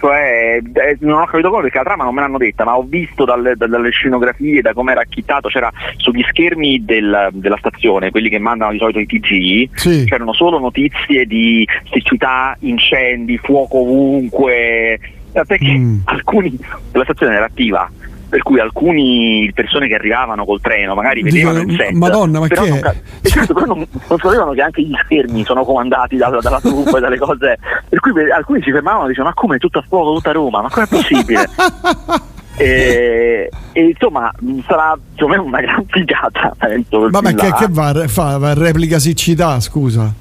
Cioè, 0.00 0.60
eh, 0.72 0.96
non 1.00 1.20
ho 1.20 1.26
capito 1.26 1.50
come 1.50 1.60
perché 1.60 1.76
la 1.76 1.84
trama 1.84 2.04
non 2.04 2.14
me 2.14 2.22
l'hanno 2.22 2.38
detta, 2.38 2.64
ma 2.64 2.74
ho 2.74 2.82
visto 2.82 3.26
dalle, 3.26 3.54
dalle 3.54 3.90
scenografie, 3.90 4.62
da 4.62 4.72
come 4.72 4.92
era 4.92 5.02
acchittato, 5.02 5.48
c'era 5.48 5.70
sugli 5.96 6.24
schermi 6.26 6.86
del, 6.86 7.28
della 7.32 7.58
stazione, 7.58 8.10
quelli 8.10 8.30
che 8.30 8.38
mandano 8.38 8.72
di 8.72 8.78
solito 8.78 8.98
i 8.98 9.06
TG, 9.06 9.68
sì. 9.74 10.04
c'erano 10.06 10.32
solo 10.32 10.58
notizie 10.58 11.26
di 11.26 11.68
siccità, 11.92 12.56
incendi, 12.60 13.36
fuoco 13.36 13.80
ovunque, 13.80 14.98
perché 15.32 15.70
mm. 15.70 15.98
alcuni, 16.04 16.58
la 16.92 17.04
stazione 17.04 17.34
era 17.34 17.44
attiva 17.44 17.90
per 18.30 18.42
cui 18.42 18.60
alcune 18.60 19.50
persone 19.52 19.88
che 19.88 19.94
arrivavano 19.94 20.46
col 20.46 20.60
treno 20.60 20.94
magari 20.94 21.22
vedevano 21.22 21.58
Dicono, 21.58 21.72
il 21.72 21.78
set 21.78 21.92
Madonna, 21.92 22.40
ma 22.40 22.46
però 22.46 22.62
che 22.62 22.68
non, 22.70 22.78
è? 22.78 23.46
però 23.46 23.64
non, 23.66 23.86
non 24.08 24.18
sapevano 24.18 24.52
che 24.52 24.62
anche 24.62 24.82
gli 24.82 24.94
schermi 25.04 25.44
sono 25.44 25.64
comandati 25.64 26.16
da- 26.16 26.38
dalla 26.40 26.60
truppa 26.60 26.96
e 26.96 27.00
dalle 27.00 27.18
cose 27.18 27.58
per 27.88 28.00
cui 28.00 28.30
alcuni 28.30 28.62
si 28.62 28.70
fermavano 28.70 29.04
e 29.04 29.08
dicevano 29.08 29.34
ma 29.34 29.40
come 29.40 29.58
tutto 29.58 29.80
a 29.80 29.84
fuoco 29.86 30.14
tutta 30.14 30.32
Roma 30.32 30.62
ma 30.62 30.70
come 30.70 30.86
è 30.86 30.88
possibile 30.88 31.44
e, 32.56 33.50
e, 33.72 33.82
insomma 33.82 34.32
sarà 34.66 34.96
secondo 35.14 35.36
me 35.36 35.48
una 35.48 35.60
gran 35.60 35.84
figata 35.86 36.54
penso 36.56 37.08
Vabbè, 37.10 37.34
che, 37.34 37.48
là. 37.48 37.54
che 37.54 37.66
va, 37.68 38.04
fa, 38.06 38.38
va 38.38 38.54
replica 38.54 38.98
siccità, 38.98 39.58
scusa. 39.60 40.12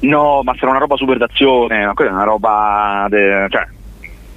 No, 0.00 0.40
ma 0.42 0.54
sarà 0.58 0.70
una 0.70 0.78
roba 0.78 0.96
super 0.96 1.18
d'azione, 1.18 1.84
ma 1.84 1.92
quella 1.92 2.10
è 2.10 2.14
una 2.14 2.24
roba. 2.24 3.06
de- 3.10 3.46
cioè, 3.50 3.66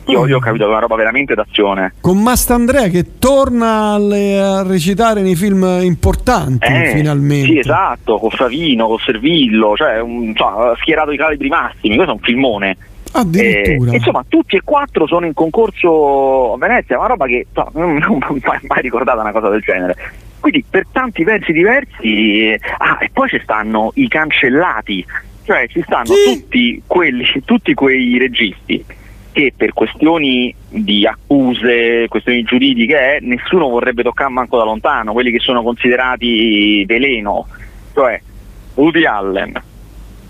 io, 0.07 0.27
io 0.27 0.37
ho 0.37 0.39
capito 0.39 0.63
che 0.63 0.69
è 0.69 0.73
una 0.73 0.79
roba 0.81 0.95
veramente 0.95 1.33
d'azione. 1.33 1.93
Con 2.01 2.21
Mastandrea 2.21 2.87
che 2.89 3.17
torna 3.19 3.93
alle- 3.93 4.39
a 4.39 4.63
recitare 4.63 5.21
nei 5.21 5.35
film 5.35 5.63
importanti 5.81 6.65
Eh, 6.67 6.91
finalmente. 6.95 7.47
Sì, 7.47 7.57
esatto, 7.59 8.17
con 8.19 8.29
Favino, 8.29 8.87
con 8.87 8.97
Servillo, 8.99 9.75
cioè 9.75 9.99
un, 9.99 10.33
ha 10.37 10.73
schierato 10.79 11.11
i 11.11 11.17
calibri 11.17 11.47
massimi, 11.49 11.95
questo 11.95 12.11
è 12.13 12.15
un 12.17 12.21
filmone. 12.21 12.77
Addirittura. 13.15 13.91
Eh, 13.91 13.95
insomma, 13.97 14.25
tutti 14.27 14.55
e 14.55 14.61
quattro 14.63 15.05
sono 15.05 15.25
in 15.27 15.33
concorso 15.33 16.53
a 16.53 16.57
Venezia, 16.57 16.97
una 16.97 17.07
roba 17.07 17.25
che 17.27 17.45
non 17.73 17.97
non 18.01 18.17
mi 18.29 18.39
è 18.41 18.59
mai 18.67 18.81
ricordata 18.81 19.21
una 19.21 19.31
cosa 19.31 19.49
del 19.49 19.61
genere. 19.61 19.95
Quindi 20.39 20.65
per 20.69 20.87
tanti 20.91 21.23
versi 21.23 21.53
diversi, 21.53 22.47
eh, 22.49 22.59
ah, 22.79 22.97
e 22.99 23.09
poi 23.13 23.29
ci 23.29 23.39
stanno 23.43 23.91
i 23.95 24.07
cancellati, 24.09 25.05
cioè 25.45 25.67
ci 25.69 25.81
stanno 25.83 26.05
Sì. 26.05 26.33
tutti 26.41 26.81
quelli, 26.85 27.23
tutti 27.45 27.73
quei 27.73 28.17
registi 28.17 28.83
che 29.33 29.53
per 29.55 29.73
questioni 29.73 30.55
di 30.69 31.05
accuse, 31.05 32.07
questioni 32.07 32.43
giuridiche, 32.43 33.17
eh, 33.17 33.19
nessuno 33.21 33.67
vorrebbe 33.67 34.03
toccare 34.03 34.29
manco 34.31 34.57
da 34.57 34.63
lontano, 34.63 35.11
quelli 35.11 35.31
che 35.31 35.39
sono 35.39 35.61
considerati 35.61 36.85
veleno, 36.85 37.47
cioè 37.93 38.21
Woody 38.75 39.05
Allen, 39.05 39.61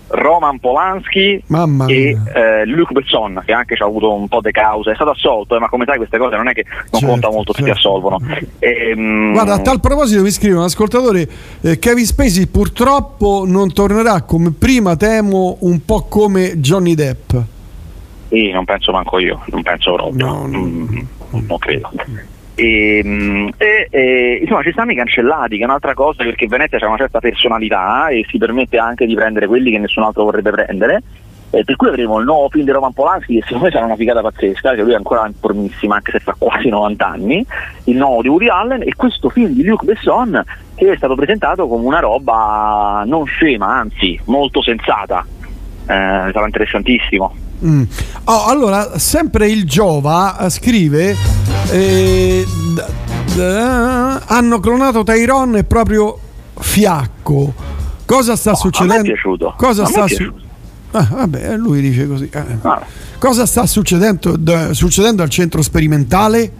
Roman 0.06 0.58
Polanski 0.58 1.42
Mamma 1.46 1.86
e 1.86 2.16
eh, 2.34 2.66
Luc 2.66 2.92
Besson 2.92 3.42
che 3.44 3.52
anche 3.52 3.74
ci 3.74 3.82
ha 3.82 3.86
avuto 3.86 4.12
un 4.12 4.28
po' 4.28 4.40
di 4.40 4.50
cause 4.50 4.92
è 4.92 4.94
stato 4.94 5.10
assolto 5.10 5.56
eh, 5.56 5.58
ma 5.58 5.68
come 5.68 5.86
sai 5.86 5.96
queste 5.96 6.18
cose 6.18 6.36
non 6.36 6.48
è 6.48 6.52
che 6.52 6.64
non 6.66 7.00
Certo, 7.00 7.06
conta 7.06 7.30
molto 7.30 7.52
se 7.52 7.62
ti 7.62 7.68
certo. 7.70 7.88
assolvono 7.88 8.20
Ehm, 8.58 9.32
Guarda, 9.32 9.54
a 9.54 9.58
tal 9.60 9.80
proposito 9.80 10.22
mi 10.22 10.30
scrive 10.30 10.56
un 10.56 10.62
ascoltatore, 10.62 11.28
eh, 11.62 11.78
Kevin 11.78 12.04
Spacey 12.04 12.46
purtroppo 12.46 13.44
non 13.46 13.72
tornerà 13.72 14.22
come 14.22 14.52
prima, 14.52 14.96
temo 14.96 15.56
un 15.60 15.84
po' 15.84 16.04
come 16.04 16.60
Johnny 16.60 16.94
Depp. 16.94 17.32
Sì, 18.34 18.50
non 18.50 18.64
penso 18.64 18.90
manco 18.90 19.18
io 19.20 19.40
non 19.46 19.62
penso 19.62 19.94
proprio. 19.94 20.26
No, 20.26 20.46
no. 20.46 20.58
Mm, 20.58 20.98
non 21.46 21.58
credo. 21.58 21.90
E, 22.56 23.00
mm, 23.04 23.48
e- 23.56 23.88
e, 23.90 24.38
insomma 24.42 24.62
ci 24.62 24.72
stanno 24.72 24.92
i 24.92 24.96
cancellati 24.96 25.56
che 25.56 25.62
è 25.62 25.66
un'altra 25.66 25.94
cosa 25.94 26.24
perché 26.24 26.46
Venezia 26.46 26.78
ha 26.78 26.86
una 26.86 26.96
certa 26.96 27.20
personalità 27.20 28.08
e 28.08 28.24
si 28.28 28.38
permette 28.38 28.78
anche 28.78 29.06
di 29.06 29.14
prendere 29.14 29.46
quelli 29.46 29.70
che 29.70 29.78
nessun 29.78 30.02
altro 30.02 30.24
vorrebbe 30.24 30.50
prendere. 30.50 31.02
Eh, 31.50 31.62
per 31.62 31.76
cui 31.76 31.86
avremo 31.86 32.18
il 32.18 32.24
nuovo 32.24 32.48
film 32.48 32.64
di 32.64 32.72
Roman 32.72 32.92
Polanski 32.92 33.36
che 33.36 33.42
secondo 33.42 33.66
me 33.66 33.70
sarà 33.70 33.84
una 33.84 33.94
figata 33.94 34.20
pazzesca 34.20 34.74
che 34.74 34.82
lui 34.82 34.90
è 34.90 34.96
ancora 34.96 35.24
in 35.24 35.34
formissima 35.34 35.94
anche 35.94 36.10
se 36.10 36.18
fa 36.18 36.34
quasi 36.36 36.68
90 36.68 37.06
anni 37.06 37.46
il 37.84 37.96
nuovo 37.96 38.22
di 38.22 38.28
Woody 38.28 38.48
Allen 38.48 38.82
e 38.82 38.92
questo 38.96 39.28
film 39.28 39.52
di 39.52 39.64
Luc 39.64 39.84
Besson 39.84 40.42
che 40.74 40.90
è 40.90 40.96
stato 40.96 41.14
presentato 41.14 41.68
come 41.68 41.84
una 41.84 42.00
roba 42.00 43.04
non 43.06 43.24
scema 43.26 43.76
anzi 43.76 44.18
molto 44.24 44.62
sensata. 44.62 45.24
Eh, 45.82 45.86
sarà 45.86 46.44
interessantissimo 46.46 47.44
Mm. 47.66 47.82
Oh, 48.24 48.44
allora, 48.46 48.98
sempre 48.98 49.48
il 49.48 49.64
Giova 49.64 50.38
eh, 50.38 50.50
scrive: 50.50 51.16
eh, 51.70 52.44
d- 52.74 52.84
d- 53.34 54.20
Hanno 54.26 54.60
clonato 54.60 55.02
Tyron 55.02 55.56
e 55.56 55.64
proprio 55.64 56.18
fiacco. 56.58 57.54
Cosa 58.04 58.36
sta 58.36 58.50
No, 58.50 58.56
a 58.56 58.60
me 58.60 58.68
è 58.68 58.72
succedendo? 58.72 59.02
piaciuto. 59.02 59.54
Cosa 59.56 59.82
A 59.84 59.86
sta 59.86 60.06
su- 60.06 60.16
piaciuto. 60.16 60.42
Ah, 60.92 61.08
vabbè, 61.10 61.56
lui 61.56 61.80
dice 61.80 62.06
così. 62.06 62.28
eh. 62.32 62.44
Ah. 62.62 62.82
Cosa 63.18 63.46
sta 63.46 63.66
succedendo, 63.66 64.36
d- 64.36 64.70
succedendo 64.72 65.22
al 65.22 65.30
centro 65.30 65.62
sperimentale? 65.62 66.52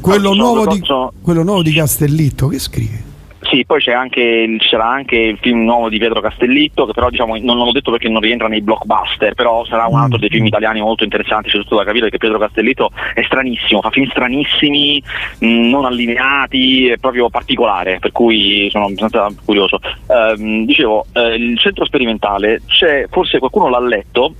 Quello, 0.00 0.28
Sono- 0.28 0.42
nuovo 0.42 0.66
di, 0.72 0.80
sono- 0.84 1.12
quello 1.20 1.42
nuovo 1.42 1.62
di 1.62 1.72
Castellitto, 1.72 2.48
che 2.48 2.58
scrive? 2.58 3.02
Sì, 3.40 3.64
poi 3.64 3.80
c'è 3.80 3.92
anche, 3.92 4.56
sarà 4.68 4.88
anche 4.88 5.16
il 5.16 5.38
film 5.40 5.62
nuovo 5.62 5.88
di 5.88 5.98
Pietro 5.98 6.20
Castellitto, 6.20 6.86
che 6.86 6.92
però 6.92 7.08
diciamo, 7.08 7.36
non 7.38 7.56
l'ho 7.56 7.72
detto 7.72 7.90
perché 7.90 8.08
non 8.08 8.20
rientra 8.20 8.48
nei 8.48 8.62
blockbuster, 8.62 9.34
però 9.34 9.64
sarà 9.64 9.86
un 9.86 9.98
altro 9.98 10.18
dei 10.18 10.28
film 10.28 10.46
italiani 10.46 10.80
molto 10.80 11.04
interessanti, 11.04 11.48
soprattutto 11.48 11.76
da 11.76 11.84
capire 11.84 12.10
che 12.10 12.18
Pietro 12.18 12.38
Castellitto 12.38 12.90
è 13.14 13.22
stranissimo, 13.22 13.80
fa 13.80 13.90
film 13.90 14.08
stranissimi, 14.10 15.02
mh, 15.38 15.68
non 15.68 15.84
allineati, 15.84 16.88
è 16.88 16.96
proprio 16.98 17.30
particolare, 17.30 17.98
per 18.00 18.12
cui 18.12 18.68
sono 18.70 18.86
abbastanza 18.86 19.28
curioso. 19.44 19.78
Ehm, 20.08 20.64
dicevo, 20.64 21.06
eh, 21.12 21.34
il 21.34 21.58
centro 21.58 21.84
sperimentale, 21.84 22.62
c'è, 22.66 23.06
forse 23.08 23.38
qualcuno 23.38 23.68
l'ha 23.68 23.80
letto, 23.80 24.34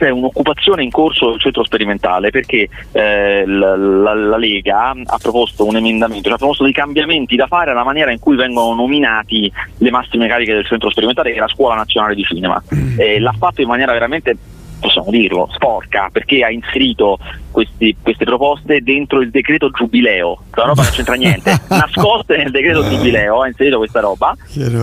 c'è 0.00 0.08
un'occupazione 0.08 0.82
in 0.82 0.90
corso 0.90 1.28
del 1.28 1.40
centro 1.40 1.62
sperimentale 1.62 2.30
perché 2.30 2.68
eh, 2.92 3.44
la, 3.46 3.76
la- 3.76 4.14
la 4.14 4.36
Lega 4.38 4.94
ha 5.04 5.18
proposto 5.20 5.66
un 5.66 5.76
emendamento, 5.76 6.24
cioè 6.24 6.32
ha 6.34 6.38
proposto 6.38 6.64
dei 6.64 6.72
cambiamenti 6.72 7.36
da 7.36 7.46
fare 7.46 7.70
alla 7.72 7.84
maniera 7.84 8.10
in 8.10 8.18
cui 8.18 8.34
vengono 8.34 8.74
nominati 8.74 9.52
le 9.76 9.90
massime 9.90 10.26
cariche 10.26 10.54
del 10.54 10.66
centro 10.66 10.88
sperimentale 10.90 11.30
che 11.32 11.36
è 11.36 11.40
la 11.40 11.48
Scuola 11.48 11.74
Nazionale 11.74 12.14
di 12.14 12.22
Cinema. 12.22 12.62
Eh, 12.96 13.20
l'ha 13.20 13.34
fatto 13.38 13.60
in 13.60 13.68
maniera 13.68 13.92
veramente 13.92 14.36
possiamo 14.80 15.10
dirlo, 15.10 15.48
sporca, 15.52 16.08
perché 16.10 16.42
ha 16.44 16.50
inserito 16.50 17.18
questi- 17.50 17.94
queste 18.02 18.24
proposte 18.24 18.80
dentro 18.80 19.20
il 19.20 19.30
decreto 19.30 19.70
giubileo, 19.70 20.38
cioè 20.50 20.64
una 20.64 20.72
roba 20.72 20.82
non 20.82 20.90
c'entra 20.92 21.14
niente, 21.14 21.60
nascoste 21.68 22.36
nel 22.36 22.50
decreto 22.50 22.88
giubileo, 22.88 23.42
ha 23.42 23.46
inserito 23.48 23.78
questa 23.78 24.00
roba. 24.00 24.34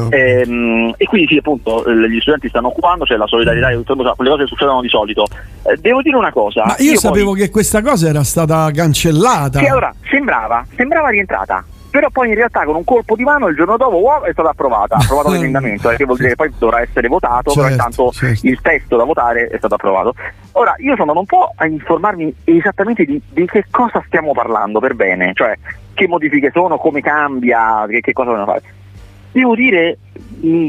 Ehm, 0.10 0.94
e 0.98 1.06
quindi 1.06 1.28
sì, 1.28 1.38
appunto, 1.38 1.84
gli 1.92 2.20
studenti 2.20 2.50
stanno 2.50 2.68
occupando, 2.68 3.04
c'è 3.06 3.16
la 3.18 3.28
solidarietà, 3.28 3.70
cioè, 3.72 4.16
quelle 4.16 4.30
cose 4.32 4.44
che 4.44 4.48
succedono 4.48 4.82
di 4.82 4.90
solito. 4.90 5.26
Eh, 5.64 5.78
devo 5.82 6.02
dire 6.02 6.16
una 6.16 6.32
cosa. 6.32 6.64
Ma 6.66 6.76
io, 6.80 6.98
sapevo 6.98 7.32
poi- 7.32 7.40
che 7.42 7.50
questa 7.50 7.82
cosa 7.82 8.08
era 8.08 8.24
stata 8.24 8.70
cancellata. 8.72 9.60
Sì, 9.60 9.66
allora, 9.66 9.94
sembrava, 10.10 10.66
sembrava 10.76 11.10
rientrata. 11.10 11.64
Però 11.98 12.12
poi 12.12 12.28
in 12.28 12.36
realtà 12.36 12.64
con 12.64 12.76
un 12.76 12.84
colpo 12.84 13.16
di 13.16 13.24
mano 13.24 13.48
il 13.48 13.56
giorno 13.56 13.76
dopo 13.76 13.96
wow, 13.96 14.22
è 14.22 14.32
stata 14.32 14.50
approvata, 14.50 14.98
approvato 14.98 15.32
l'emendamento, 15.34 15.90
che 15.90 16.06
vuol 16.06 16.18
dire 16.18 16.30
che 16.30 16.36
poi 16.36 16.54
dovrà 16.56 16.82
essere 16.82 17.08
votato, 17.08 17.52
però 17.54 17.66
Certo, 17.66 17.72
intanto 17.72 18.12
certo. 18.12 18.46
il 18.46 18.62
testo 18.62 18.98
da 18.98 19.04
votare 19.04 19.48
è 19.48 19.58
stato 19.58 19.74
approvato. 19.74 20.14
Ora, 20.52 20.76
io 20.78 20.96
sono 20.96 21.14
andato 21.14 21.20
un 21.22 21.26
po' 21.26 21.52
a 21.56 21.66
informarmi 21.66 22.36
esattamente 22.44 23.04
di, 23.04 23.20
di 23.28 23.48
che 23.48 23.66
cosa 23.72 24.04
stiamo 24.06 24.32
parlando 24.34 24.80
per 24.80 24.94
bene, 24.94 25.32
cioè 25.34 25.58
che 25.96 26.08
modifiche 26.08 26.52
sono, 26.54 26.78
come 26.78 27.02
cambia, 27.02 27.88
che, 27.90 28.02
che 28.02 28.14
cosa 28.14 28.30
vogliono 28.30 28.46
fare. 28.46 28.62
Devo 29.32 29.56
dire 29.56 29.98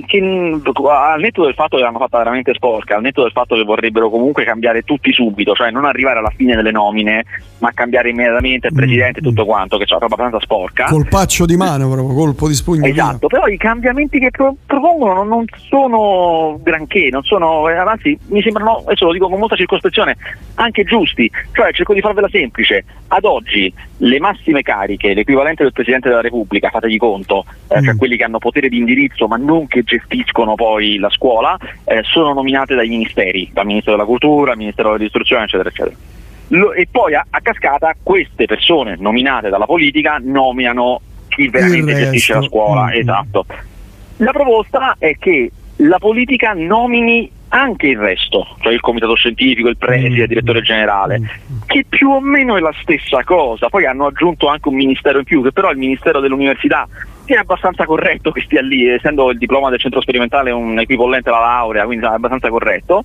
che 0.06 0.20
mh, 0.20 0.62
al 0.88 1.20
netto 1.20 1.44
del 1.44 1.54
fatto 1.54 1.76
che 1.76 1.82
l'hanno 1.82 1.98
fatta 1.98 2.18
veramente 2.18 2.54
sporca, 2.54 2.96
al 2.96 3.02
netto 3.02 3.22
del 3.22 3.32
fatto 3.32 3.54
che 3.54 3.62
vorrebbero 3.64 4.10
comunque 4.10 4.44
cambiare 4.44 4.82
tutti 4.82 5.12
subito, 5.12 5.54
cioè 5.54 5.70
non 5.70 5.84
arrivare 5.84 6.18
alla 6.18 6.32
fine 6.34 6.54
delle 6.56 6.70
nomine, 6.70 7.24
ma 7.58 7.70
cambiare 7.72 8.10
immediatamente 8.10 8.68
il 8.68 8.74
presidente 8.74 9.18
e 9.20 9.22
tutto 9.22 9.44
quanto, 9.44 9.78
che 9.78 9.84
c'è 9.84 9.92
una 9.94 10.06
roba 10.06 10.14
abbastanza 10.14 10.44
sporca. 10.44 10.84
Colpaccio 10.86 11.44
di 11.46 11.56
mano, 11.56 11.88
proprio 11.90 12.14
colpo 12.14 12.48
di 12.48 12.54
spugno. 12.54 12.82
via. 12.82 12.90
Esatto, 12.92 13.26
però 13.26 13.46
i 13.46 13.56
cambiamenti 13.56 14.18
che 14.18 14.30
pro- 14.30 14.56
propongono 14.66 15.24
non, 15.24 15.44
sono 15.68 16.58
granché, 16.62 17.08
non 17.10 17.22
sono, 17.24 17.68
eh, 17.68 17.74
anzi 17.76 18.18
mi 18.28 18.42
sembrano, 18.42 18.82
adesso 18.86 19.06
lo 19.06 19.12
dico 19.12 19.28
con 19.28 19.38
molta 19.38 19.56
circospezione, 19.56 20.16
anche 20.54 20.84
giusti, 20.84 21.30
cioè 21.52 21.72
cerco 21.72 21.94
di 21.94 22.00
farvela 22.00 22.28
semplice, 22.30 22.84
ad 23.08 23.24
oggi 23.24 23.72
le 23.98 24.20
massime 24.20 24.62
cariche, 24.62 25.14
l'equivalente 25.14 25.62
del 25.62 25.72
Presidente 25.72 26.08
della 26.08 26.20
Repubblica, 26.20 26.68
fategli 26.70 26.98
conto, 26.98 27.44
eh, 27.68 27.82
cioè 27.82 27.94
Mm. 27.94 27.96
quelli 27.98 28.16
che 28.16 28.24
hanno 28.24 28.38
potere 28.38 28.68
di 28.68 28.76
indirizzo 28.78 29.26
ma 29.26 29.36
non 29.38 29.66
che 29.66 29.82
gestiscono 29.82 30.54
poi 30.54 30.98
la 30.98 31.10
scuola, 31.10 31.56
eh, 31.84 32.02
sono 32.04 32.32
nominate 32.34 32.74
dai 32.74 32.88
ministeri, 32.88 33.48
dal 33.52 33.66
Ministero 33.66 33.96
della 33.96 34.06
Cultura, 34.08 34.50
dal 34.50 34.58
Ministero 34.58 34.96
dell'Istruzione, 34.96 35.44
eccetera, 35.44 35.68
eccetera. 35.68 35.96
Lo- 36.48 36.72
e 36.72 36.86
poi 36.90 37.14
a, 37.14 37.24
a 37.28 37.40
cascata 37.40 37.94
queste 38.02 38.46
persone 38.46 38.96
nominate 38.98 39.48
dalla 39.48 39.66
politica 39.66 40.18
nominano 40.20 41.00
chi 41.28 41.48
veramente 41.48 41.94
gestisce 41.94 42.34
la 42.34 42.42
scuola, 42.42 42.84
Mm. 42.86 42.92
esatto. 42.92 43.46
La 44.18 44.32
proposta 44.32 44.96
è 44.98 45.16
che 45.18 45.50
la 45.76 45.98
politica 45.98 46.52
nomini 46.54 47.30
anche 47.50 47.86
il 47.86 47.98
resto, 47.98 48.46
cioè 48.60 48.72
il 48.72 48.80
comitato 48.80 49.14
scientifico, 49.14 49.68
il 49.68 49.76
preside, 49.78 50.22
il 50.22 50.26
direttore 50.26 50.60
generale, 50.60 51.18
Mm. 51.20 51.24
che 51.66 51.84
più 51.88 52.10
o 52.10 52.20
meno 52.20 52.56
è 52.56 52.60
la 52.60 52.74
stessa 52.82 53.22
cosa. 53.24 53.68
Poi 53.68 53.86
hanno 53.86 54.06
aggiunto 54.06 54.48
anche 54.48 54.68
un 54.68 54.74
ministero 54.74 55.18
in 55.18 55.24
più, 55.24 55.42
che 55.42 55.52
però 55.52 55.68
è 55.68 55.72
il 55.72 55.78
ministero 55.78 56.20
dell'università, 56.20 56.86
che 57.28 57.34
è 57.34 57.38
abbastanza 57.40 57.84
corretto 57.84 58.32
che 58.32 58.40
stia 58.40 58.62
lì, 58.62 58.88
essendo 58.88 59.30
il 59.30 59.36
diploma 59.36 59.68
del 59.68 59.78
centro 59.78 60.00
sperimentale 60.00 60.50
un 60.50 60.78
equivalente 60.78 61.28
alla 61.28 61.40
laurea, 61.40 61.84
quindi 61.84 62.06
è 62.06 62.08
abbastanza 62.08 62.48
corretto. 62.48 63.04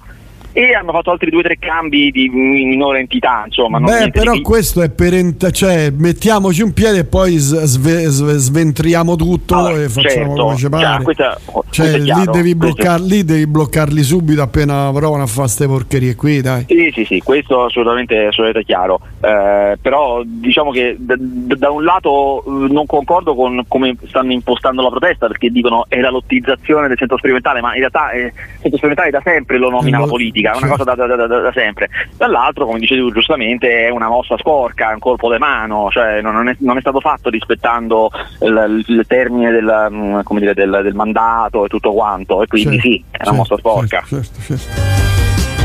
E 0.54 0.74
hanno 0.74 0.92
fatto 0.92 1.12
altri 1.12 1.30
due 1.30 1.40
o 1.40 1.44
tre 1.44 1.58
cambi 1.58 2.12
di 2.12 2.30
minore 2.30 3.00
entità. 3.00 3.44
Insomma, 3.46 3.80
Beh, 3.80 4.12
però 4.12 4.40
questo 4.42 4.82
è 4.82 4.90
per 4.90 5.14
ent- 5.14 5.52
cioè, 5.52 5.90
mettiamoci 5.90 6.62
un 6.62 6.74
piede 6.74 7.00
e 7.00 7.06
poi 7.06 7.38
sve- 7.38 8.08
sve- 8.08 8.38
sventriamo 8.38 9.16
tutto 9.16 9.56
allora, 9.56 9.82
e 9.82 9.90
facciamo 9.90 10.26
certo, 10.26 10.44
come 10.44 10.56
ci 10.56 10.70
pare. 10.70 10.84
Cioè, 10.84 11.04
questa, 11.04 11.40
cioè, 11.70 11.98
lì, 11.98 12.24
devi 12.32 12.56
bloccar- 12.56 13.02
lì, 13.02 13.24
devi 13.24 13.48
bloccarli 13.48 14.04
subito 14.04 14.42
appena 14.42 14.92
provano 14.94 15.24
a 15.24 15.28
fare 15.28 15.42
queste 15.44 15.68
porcherie 15.68 16.16
qui, 16.16 16.42
dai. 16.42 16.66
Sì, 16.68 16.92
sì, 16.94 17.06
sì, 17.06 17.20
questo 17.20 17.64
assolutamente, 17.66 18.16
assolutamente 18.26 18.64
chiaro. 18.64 19.00
Eh, 19.22 19.78
però 19.82 20.22
diciamo 20.24 20.72
che 20.72 20.96
d- 21.00 21.16
d- 21.18 21.56
da 21.58 21.72
un 21.72 21.84
lato 21.84 22.44
eh, 22.46 22.72
non 22.72 22.86
concordo 22.86 23.34
con 23.36 23.64
come 23.68 23.96
stanno 24.08 24.32
impostando 24.32 24.82
la 24.82 24.90
protesta 24.90 25.28
perché 25.28 25.50
dicono 25.50 25.86
è 25.88 26.00
la 26.00 26.10
lottizzazione 26.10 26.88
del 26.88 26.98
centro 26.98 27.18
sperimentale, 27.18 27.62
ma 27.62 27.74
in 27.74 27.80
realtà 27.80 28.12
eh, 28.12 28.26
il 28.26 28.34
centro 28.62 28.78
sperimentale 28.78 29.10
da 29.10 29.22
sempre 29.24 29.58
lo 29.58 29.70
nomina 29.70 30.00
la 30.00 30.08
politica, 30.08 30.43
è 30.52 30.56
una 30.56 30.68
cosa 30.68 30.84
da, 30.84 30.96
da, 30.96 31.16
da, 31.16 31.28
da, 31.28 31.52
sempre. 31.54 31.90
Dall'altro, 32.18 32.66
come 32.66 32.80
dicevi 32.80 33.12
giustamente, 33.12 33.88
è 33.88 33.90
una 33.90 34.10
mossa 34.10 34.38
sporca, 34.38 34.92
è 34.92 34.94
un 34.94 35.00
colpo 35.00 35.32
di 35.32 35.38
mano, 35.38 35.90
cioè 35.92 36.22
non 36.22 36.48
è, 36.48 36.56
non 36.60 36.78
è 36.78 36.82
stato 36.82 37.00
fatto 37.00 37.30
rispettando 37.30 38.10
il, 38.42 38.84
il 38.88 39.04
termine 39.08 39.52
del, 39.52 39.88
mm, 39.90 40.20
dire, 40.38 40.54
del, 40.54 40.80
del, 40.84 40.94
mandato 40.94 41.66
e 41.66 41.68
tutto 41.68 41.94
quanto, 41.94 42.42
e 42.42 42.48
quindi 42.48 42.80
certo, 42.80 42.88
sì, 42.88 43.04
è 43.12 43.16
una 43.16 43.24
certo, 43.24 43.34
mossa 43.34 43.58
sporca. 43.58 44.04
Certo, 44.06 45.02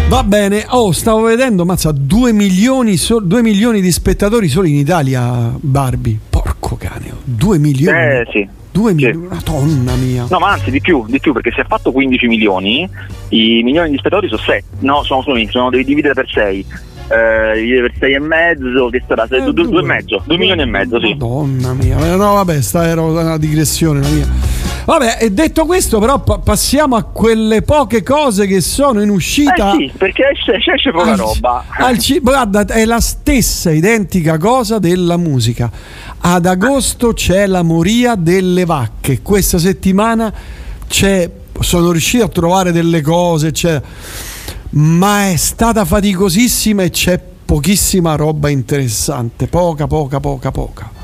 Va 0.08 0.24
bene, 0.24 0.64
oh, 0.70 0.90
stavo 0.92 1.20
vedendo, 1.20 1.66
mazza, 1.66 1.92
2 1.92 2.32
milioni, 2.32 2.96
so, 2.96 3.20
milioni 3.20 3.82
di 3.82 3.92
spettatori 3.92 4.48
solo 4.48 4.66
in 4.66 4.76
Italia, 4.76 5.52
Barbie. 5.54 6.18
Porco 6.30 6.76
cane, 6.76 7.12
2 7.24 7.58
milioni. 7.58 7.98
Eh 7.98 8.26
sì. 8.30 8.48
2 8.78 8.94
milioni, 8.94 9.14
sì. 9.14 9.28
madonna 9.28 9.94
mia. 9.96 10.26
No, 10.30 10.38
ma 10.38 10.52
anzi 10.52 10.70
di 10.70 10.80
più, 10.80 11.04
di 11.08 11.18
più, 11.18 11.32
perché 11.32 11.50
se 11.52 11.62
ha 11.62 11.64
fatto 11.64 11.90
15 11.90 12.26
milioni, 12.28 12.88
i 13.30 13.62
milioni 13.64 13.90
di 13.90 13.98
spettatori 13.98 14.28
sono 14.28 14.40
6. 14.40 14.62
No, 14.80 15.02
sono, 15.02 15.22
sono, 15.22 15.38
sono 15.48 15.70
devi 15.70 15.84
dividere 15.84 16.14
per 16.14 16.28
6 16.28 16.66
eh, 17.08 17.54
dividere 17.54 17.90
per 17.90 17.92
6 17.98 18.12
e 18.12 18.18
mezzo, 18.20 18.88
che 18.90 19.02
sarà 19.06 19.26
2 19.26 19.38
eh, 19.38 19.78
e 19.78 19.82
mezzo, 19.82 20.22
2 20.24 20.36
milioni 20.36 20.62
e 20.62 20.66
mezzo, 20.66 21.00
sì. 21.00 21.08
Madonna 21.08 21.72
mia, 21.74 21.96
no 22.16 22.34
vabbè, 22.34 22.60
sta 22.60 22.86
era 22.86 23.02
una 23.02 23.36
digressione 23.38 24.00
la 24.00 24.08
mia. 24.08 24.26
Vabbè, 24.88 25.28
detto 25.32 25.66
questo, 25.66 25.98
però 25.98 26.18
pa- 26.20 26.38
passiamo 26.38 26.96
a 26.96 27.02
quelle 27.02 27.60
poche 27.60 28.02
cose 28.02 28.46
che 28.46 28.62
sono 28.62 29.02
in 29.02 29.10
uscita. 29.10 29.72
Eh 29.72 29.76
sì, 29.76 29.92
perché 29.94 30.30
esce, 30.30 30.54
esce 30.54 30.90
poca 30.90 31.10
al, 31.10 31.18
roba. 31.18 31.64
Al 31.68 31.98
guarda, 32.22 32.64
è 32.64 32.86
la 32.86 32.98
stessa 32.98 33.70
identica 33.70 34.38
cosa 34.38 34.78
della 34.78 35.18
musica. 35.18 35.70
Ad 36.20 36.46
agosto 36.46 37.12
c'è 37.12 37.46
la 37.46 37.62
moria 37.62 38.14
delle 38.14 38.64
vacche. 38.64 39.20
Questa 39.20 39.58
settimana 39.58 40.32
c'è. 40.88 41.30
Sono 41.60 41.90
riuscito 41.90 42.24
a 42.24 42.28
trovare 42.28 42.72
delle 42.72 43.02
cose, 43.02 43.50
c'è, 43.50 43.78
ma 44.70 45.28
è 45.28 45.36
stata 45.36 45.84
faticosissima 45.84 46.82
e 46.82 46.88
c'è 46.88 47.22
pochissima 47.44 48.14
roba 48.14 48.48
interessante. 48.48 49.48
Poca, 49.48 49.86
poca, 49.86 50.18
poca, 50.18 50.50
poca. 50.50 50.97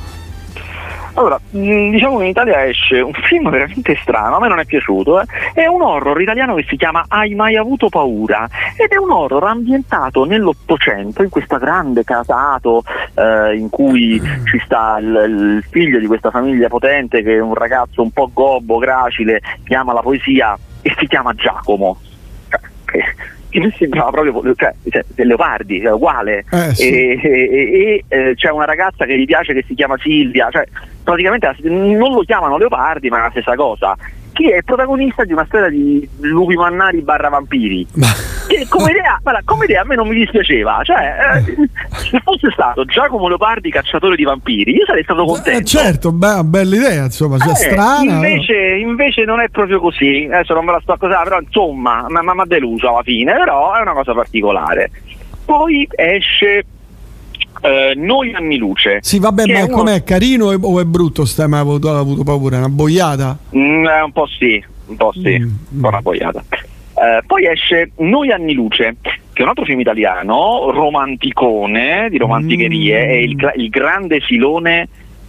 Allora, 1.14 1.38
mm, 1.56 1.92
diciamo 1.92 2.18
che 2.18 2.24
in 2.24 2.30
Italia 2.30 2.66
esce 2.66 3.00
un 3.00 3.12
film 3.12 3.48
veramente 3.48 3.96
strano, 4.02 4.36
a 4.36 4.40
me 4.40 4.48
non 4.48 4.58
è 4.58 4.64
piaciuto, 4.64 5.20
eh? 5.20 5.24
è 5.54 5.66
un 5.66 5.82
horror 5.82 6.20
italiano 6.20 6.56
che 6.56 6.66
si 6.68 6.76
chiama 6.76 7.04
Hai 7.06 7.34
mai 7.34 7.56
avuto 7.56 7.88
paura? 7.88 8.48
Ed 8.76 8.90
è 8.90 8.96
un 8.96 9.12
horror 9.12 9.44
ambientato 9.44 10.24
nell'Ottocento, 10.24 11.22
in 11.22 11.28
questa 11.28 11.58
grande 11.58 12.02
casato 12.02 12.82
eh, 13.14 13.56
in 13.56 13.70
cui 13.70 14.20
ci 14.44 14.60
sta 14.64 14.98
il, 14.98 15.06
il 15.06 15.64
figlio 15.70 16.00
di 16.00 16.06
questa 16.06 16.30
famiglia 16.30 16.66
potente 16.68 17.22
che 17.22 17.36
è 17.36 17.40
un 17.40 17.54
ragazzo 17.54 18.02
un 18.02 18.10
po' 18.10 18.30
gobbo, 18.32 18.78
gracile, 18.78 19.40
che 19.62 19.74
ama 19.76 19.92
la 19.92 20.02
poesia 20.02 20.58
e 20.82 20.94
si 20.98 21.06
chiama 21.06 21.32
Giacomo. 21.34 21.96
Cioè, 22.48 23.04
che 23.54 23.60
mi 23.60 23.72
sembrava 23.76 24.10
proprio 24.10 24.54
cioè, 24.56 24.74
cioè, 24.90 25.04
Leopardi, 25.24 25.78
è 25.78 25.92
uguale. 25.92 26.44
Eh, 26.50 26.74
sì. 26.74 26.88
E, 26.88 27.20
e, 27.22 27.30
e, 27.30 28.04
e 28.08 28.30
eh, 28.30 28.34
c'è 28.34 28.50
una 28.50 28.64
ragazza 28.64 29.04
che 29.04 29.16
gli 29.16 29.26
piace 29.26 29.54
che 29.54 29.64
si 29.66 29.74
chiama 29.74 29.96
Silvia, 29.98 30.48
cioè, 30.50 30.66
praticamente 31.04 31.54
non 31.62 32.12
lo 32.12 32.22
chiamano 32.22 32.58
Leopardi, 32.58 33.08
ma 33.08 33.18
è 33.18 33.20
la 33.22 33.30
stessa 33.30 33.54
cosa 33.54 33.96
chi 34.34 34.50
è 34.50 34.56
il 34.56 34.64
protagonista 34.64 35.24
di 35.24 35.32
una 35.32 35.44
storia 35.46 35.68
di 35.68 36.06
lupi 36.20 36.54
mannari 36.56 37.00
barra 37.00 37.30
vampiri. 37.30 37.86
Che 38.46 38.66
come 38.68 38.90
idea, 38.90 39.18
guarda, 39.22 39.40
come 39.44 39.64
idea 39.64 39.80
a 39.80 39.84
me 39.84 39.94
non 39.94 40.08
mi 40.08 40.16
dispiaceva. 40.16 40.80
Cioè, 40.82 41.16
eh, 41.36 41.68
se 41.96 42.20
fosse 42.20 42.50
stato 42.52 42.84
Giacomo 42.84 43.28
Leopardi 43.28 43.70
cacciatore 43.70 44.16
di 44.16 44.24
vampiri, 44.24 44.74
io 44.74 44.84
sarei 44.84 45.02
stato 45.04 45.24
contento. 45.24 45.60
Eh, 45.60 45.64
certo, 45.64 46.12
beh, 46.12 46.42
bella 46.44 46.76
idea, 46.76 47.04
insomma, 47.04 47.38
cioè, 47.38 47.52
eh, 47.52 47.54
strana. 47.54 48.14
Invece, 48.14 48.54
invece, 48.54 49.24
non 49.24 49.40
è 49.40 49.48
proprio 49.48 49.80
così. 49.80 50.28
Adesso 50.30 50.52
non 50.52 50.64
me 50.64 50.72
la 50.72 50.80
sto 50.82 50.92
a 50.92 50.98
cosa, 50.98 51.22
però 51.22 51.40
insomma, 51.40 52.06
mi 52.08 52.18
ha 52.18 52.44
deluso 52.46 52.88
alla 52.88 53.02
fine, 53.02 53.32
però 53.32 53.72
è 53.74 53.80
una 53.80 53.92
cosa 53.92 54.12
particolare. 54.12 54.90
Poi 55.44 55.88
esce 55.90 56.64
eh, 57.64 57.94
Noi 57.96 58.34
anni 58.34 58.58
luce. 58.58 58.98
Sì, 59.00 59.18
vabbè, 59.18 59.46
ma 59.46 59.64
uno... 59.64 59.74
com'è 59.74 60.04
carino 60.04 60.46
o 60.46 60.80
è 60.80 60.84
brutto? 60.84 61.24
Stai 61.24 61.48
mai 61.48 61.60
avuto, 61.60 61.90
avuto 61.96 62.22
paura? 62.22 62.56
È 62.56 62.58
una 62.58 62.68
boiata? 62.68 63.38
Mm, 63.56 63.86
eh, 63.86 64.02
un 64.02 64.12
po' 64.12 64.26
sì, 64.26 64.62
un 64.86 64.96
po' 64.96 65.12
sì, 65.12 65.38
mm. 65.38 65.80
po' 65.80 65.88
una 65.88 66.02
boiata. 66.02 66.44
Eh, 66.50 67.22
poi 67.26 67.46
esce 67.46 67.90
Noi 67.96 68.30
anni 68.30 68.52
luce, 68.52 68.96
che 69.00 69.16
è 69.32 69.42
un 69.42 69.48
altro 69.48 69.64
film 69.64 69.80
italiano, 69.80 70.70
romanticone, 70.70 72.08
di 72.10 72.18
romanticherie, 72.18 73.02
mm. 73.02 73.08
è 73.08 73.14
il, 73.14 73.52
il 73.56 73.68
grande 73.70 74.20
filone 74.20 74.88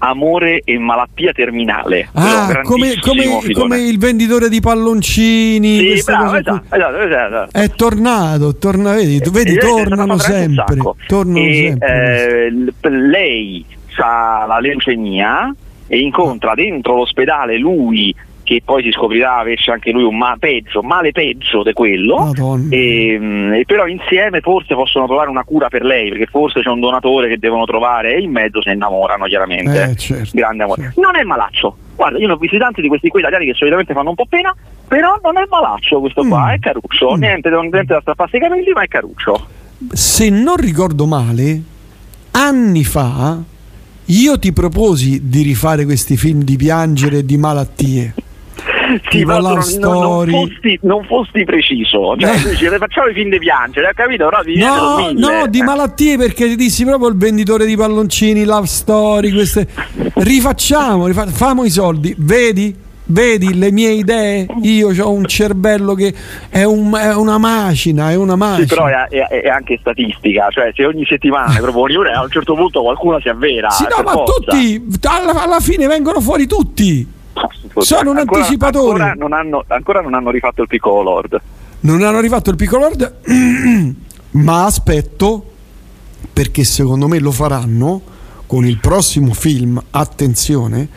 amore 0.09 0.61
e 0.63 0.77
malattia 0.77 1.31
terminale. 1.31 2.09
Ah, 2.13 2.61
come, 2.63 2.99
come, 2.99 3.51
come, 3.53 3.79
il 3.79 3.97
venditore 3.97 4.49
di 4.49 4.59
palloncini. 4.59 5.97
Sì, 5.97 6.03
bravo, 6.03 6.35
esatto, 6.35 6.75
esatto, 6.75 6.97
esatto, 6.99 7.57
È 7.57 7.69
tornato, 7.69 8.55
torna, 8.57 8.93
vedi, 8.93 9.21
vedi 9.31 9.57
tornano 9.57 10.17
sempre. 10.17 10.77
Tornano 11.07 11.45
e, 11.45 11.67
sempre. 11.67 12.73
Eh, 12.81 12.89
lei 12.89 13.65
ha 13.97 14.45
la 14.47 14.59
leucemia 14.59 15.53
e 15.87 15.99
incontra 15.99 16.53
dentro 16.55 16.95
l'ospedale 16.95 17.57
lui 17.57 18.13
che 18.45 18.61
poi 18.63 18.83
si 18.83 18.91
scoprirà 18.91 19.39
avesse 19.39 19.71
anche 19.71 19.91
lui 19.91 20.03
un 20.03 20.15
ma- 20.15 20.37
peggio, 20.39 20.81
male 20.81 21.11
peggio 21.11 21.63
di 21.63 21.73
quello, 21.73 22.31
e, 22.69 23.13
ehm, 23.13 23.53
e, 23.53 23.65
però 23.65 23.87
insieme 23.87 24.39
forse 24.39 24.75
possono 24.75 25.07
trovare 25.07 25.29
una 25.29 25.43
cura 25.43 25.67
per 25.67 25.83
lei, 25.83 26.09
perché 26.09 26.27
forse 26.27 26.61
c'è 26.61 26.69
un 26.69 26.79
donatore 26.79 27.27
che 27.27 27.39
devono 27.39 27.65
trovare 27.65 28.15
e 28.15 28.21
in 28.21 28.31
mezzo 28.31 28.61
si 28.61 28.69
innamorano 28.69 29.25
chiaramente. 29.25 29.83
Eh, 29.83 29.95
certo, 29.95 30.29
Grande 30.31 30.63
amore. 30.63 30.83
Certo. 30.83 31.01
Non 31.01 31.17
è 31.17 31.23
malaccio. 31.23 31.75
Guarda, 31.95 32.19
io 32.19 32.27
ne 32.27 32.33
ho 32.33 32.37
visti 32.37 32.57
tanti 32.57 32.81
di 32.81 32.87
questi 32.87 33.09
qui 33.09 33.19
italiani 33.19 33.45
che 33.47 33.53
solitamente 33.53 33.93
fanno 33.93 34.09
un 34.09 34.15
po' 34.15 34.27
pena, 34.29 34.55
però 34.87 35.19
non 35.23 35.37
è 35.37 35.45
malaccio 35.49 35.99
questo 35.99 36.23
qua, 36.23 36.45
mm. 36.45 36.49
è 36.49 36.59
caruccio, 36.59 37.15
mm. 37.15 37.19
niente, 37.19 37.49
niente 37.49 37.83
da 37.85 37.99
strapparsi 38.01 38.35
i 38.35 38.39
capelli, 38.39 38.71
ma 38.71 38.83
è 38.83 38.87
caruccio. 38.87 39.47
Se 39.91 40.29
non 40.29 40.55
ricordo 40.57 41.07
male, 41.07 41.61
anni 42.31 42.83
fa 42.83 43.53
io 44.09 44.37
ti 44.37 44.53
proposi 44.53 45.27
di 45.27 45.41
rifare 45.41 45.83
questi 45.83 46.15
film 46.15 46.43
di 46.43 46.57
piangere 46.57 47.19
e 47.19 47.25
di 47.25 47.37
malattie 47.37 48.13
sì, 49.09 49.23
ma 49.23 49.39
non, 49.39 49.59
non, 49.79 50.27
fosti, 50.27 50.79
non, 50.81 51.03
fosti, 51.05 51.43
preciso, 51.43 52.15
cioè, 52.17 52.31
eh. 52.31 52.49
dici, 52.49 52.65
facciamo 52.65 53.07
i 53.07 53.13
film 53.13 53.29
di 53.29 53.39
piangere, 53.39 53.87
hai 53.87 53.93
capito? 53.93 54.29
Però 54.29 54.41
no, 54.55 55.11
no, 55.13 55.47
di 55.47 55.61
malattie 55.61 56.17
perché 56.17 56.47
ti 56.47 56.55
dissi 56.55 56.85
proprio 56.85 57.09
il 57.09 57.17
venditore 57.17 57.65
di 57.65 57.75
palloncini, 57.75 58.43
love 58.43 58.67
story, 58.67 59.31
queste. 59.31 59.67
Rifacciamo, 60.15 61.07
rifacciamo 61.07 61.63
i 61.63 61.69
soldi, 61.69 62.15
vedi? 62.17 62.83
Vedi 63.07 63.53
le 63.53 63.71
mie 63.71 63.91
idee? 63.91 64.47
Io 64.63 64.89
ho 65.03 65.11
un 65.11 65.25
cervello 65.25 65.93
che 65.93 66.11
è, 66.49 66.63
un, 66.63 66.91
è, 66.95 67.13
una 67.13 67.37
macina, 67.37 68.09
è 68.09 68.15
una 68.15 68.35
macina. 68.35 68.67
Sì, 68.67 68.73
però 68.73 68.87
è, 68.87 69.07
è, 69.09 69.41
è, 69.41 69.47
anche 69.47 69.77
statistica, 69.79 70.47
cioè 70.49 70.71
se 70.73 70.85
ogni 70.85 71.05
settimana 71.05 71.55
proponi 71.59 71.95
una, 71.95 72.13
a 72.13 72.23
un 72.23 72.31
certo 72.31 72.55
punto 72.55 72.81
qualcuno 72.81 73.19
si 73.19 73.29
avvera. 73.29 73.69
Sì, 73.69 73.83
no, 73.83 74.01
ma 74.03 74.11
forza. 74.11 74.33
tutti, 74.33 74.87
alla, 75.03 75.43
alla 75.43 75.59
fine 75.59 75.85
vengono 75.85 76.19
fuori 76.19 76.47
tutti. 76.47 77.13
Sono 77.77 78.11
un 78.11 78.17
ancora, 78.17 78.39
anticipatore. 78.39 79.03
Ancora 79.03 79.13
non, 79.13 79.33
hanno, 79.33 79.63
ancora 79.67 80.01
non 80.01 80.13
hanno 80.13 80.31
rifatto 80.31 80.61
il 80.61 80.67
piccolo 80.67 81.01
Lord. 81.01 81.41
Non 81.81 82.01
hanno 82.01 82.19
rifatto 82.19 82.49
il 82.49 82.55
piccolo 82.55 82.83
Lord, 82.83 83.15
ma 84.31 84.65
aspetto 84.65 85.51
perché 86.31 86.63
secondo 86.63 87.07
me 87.07 87.19
lo 87.19 87.31
faranno 87.31 88.01
con 88.47 88.65
il 88.65 88.79
prossimo 88.79 89.33
film. 89.33 89.81
Attenzione, 89.91 90.79
il 90.79 90.89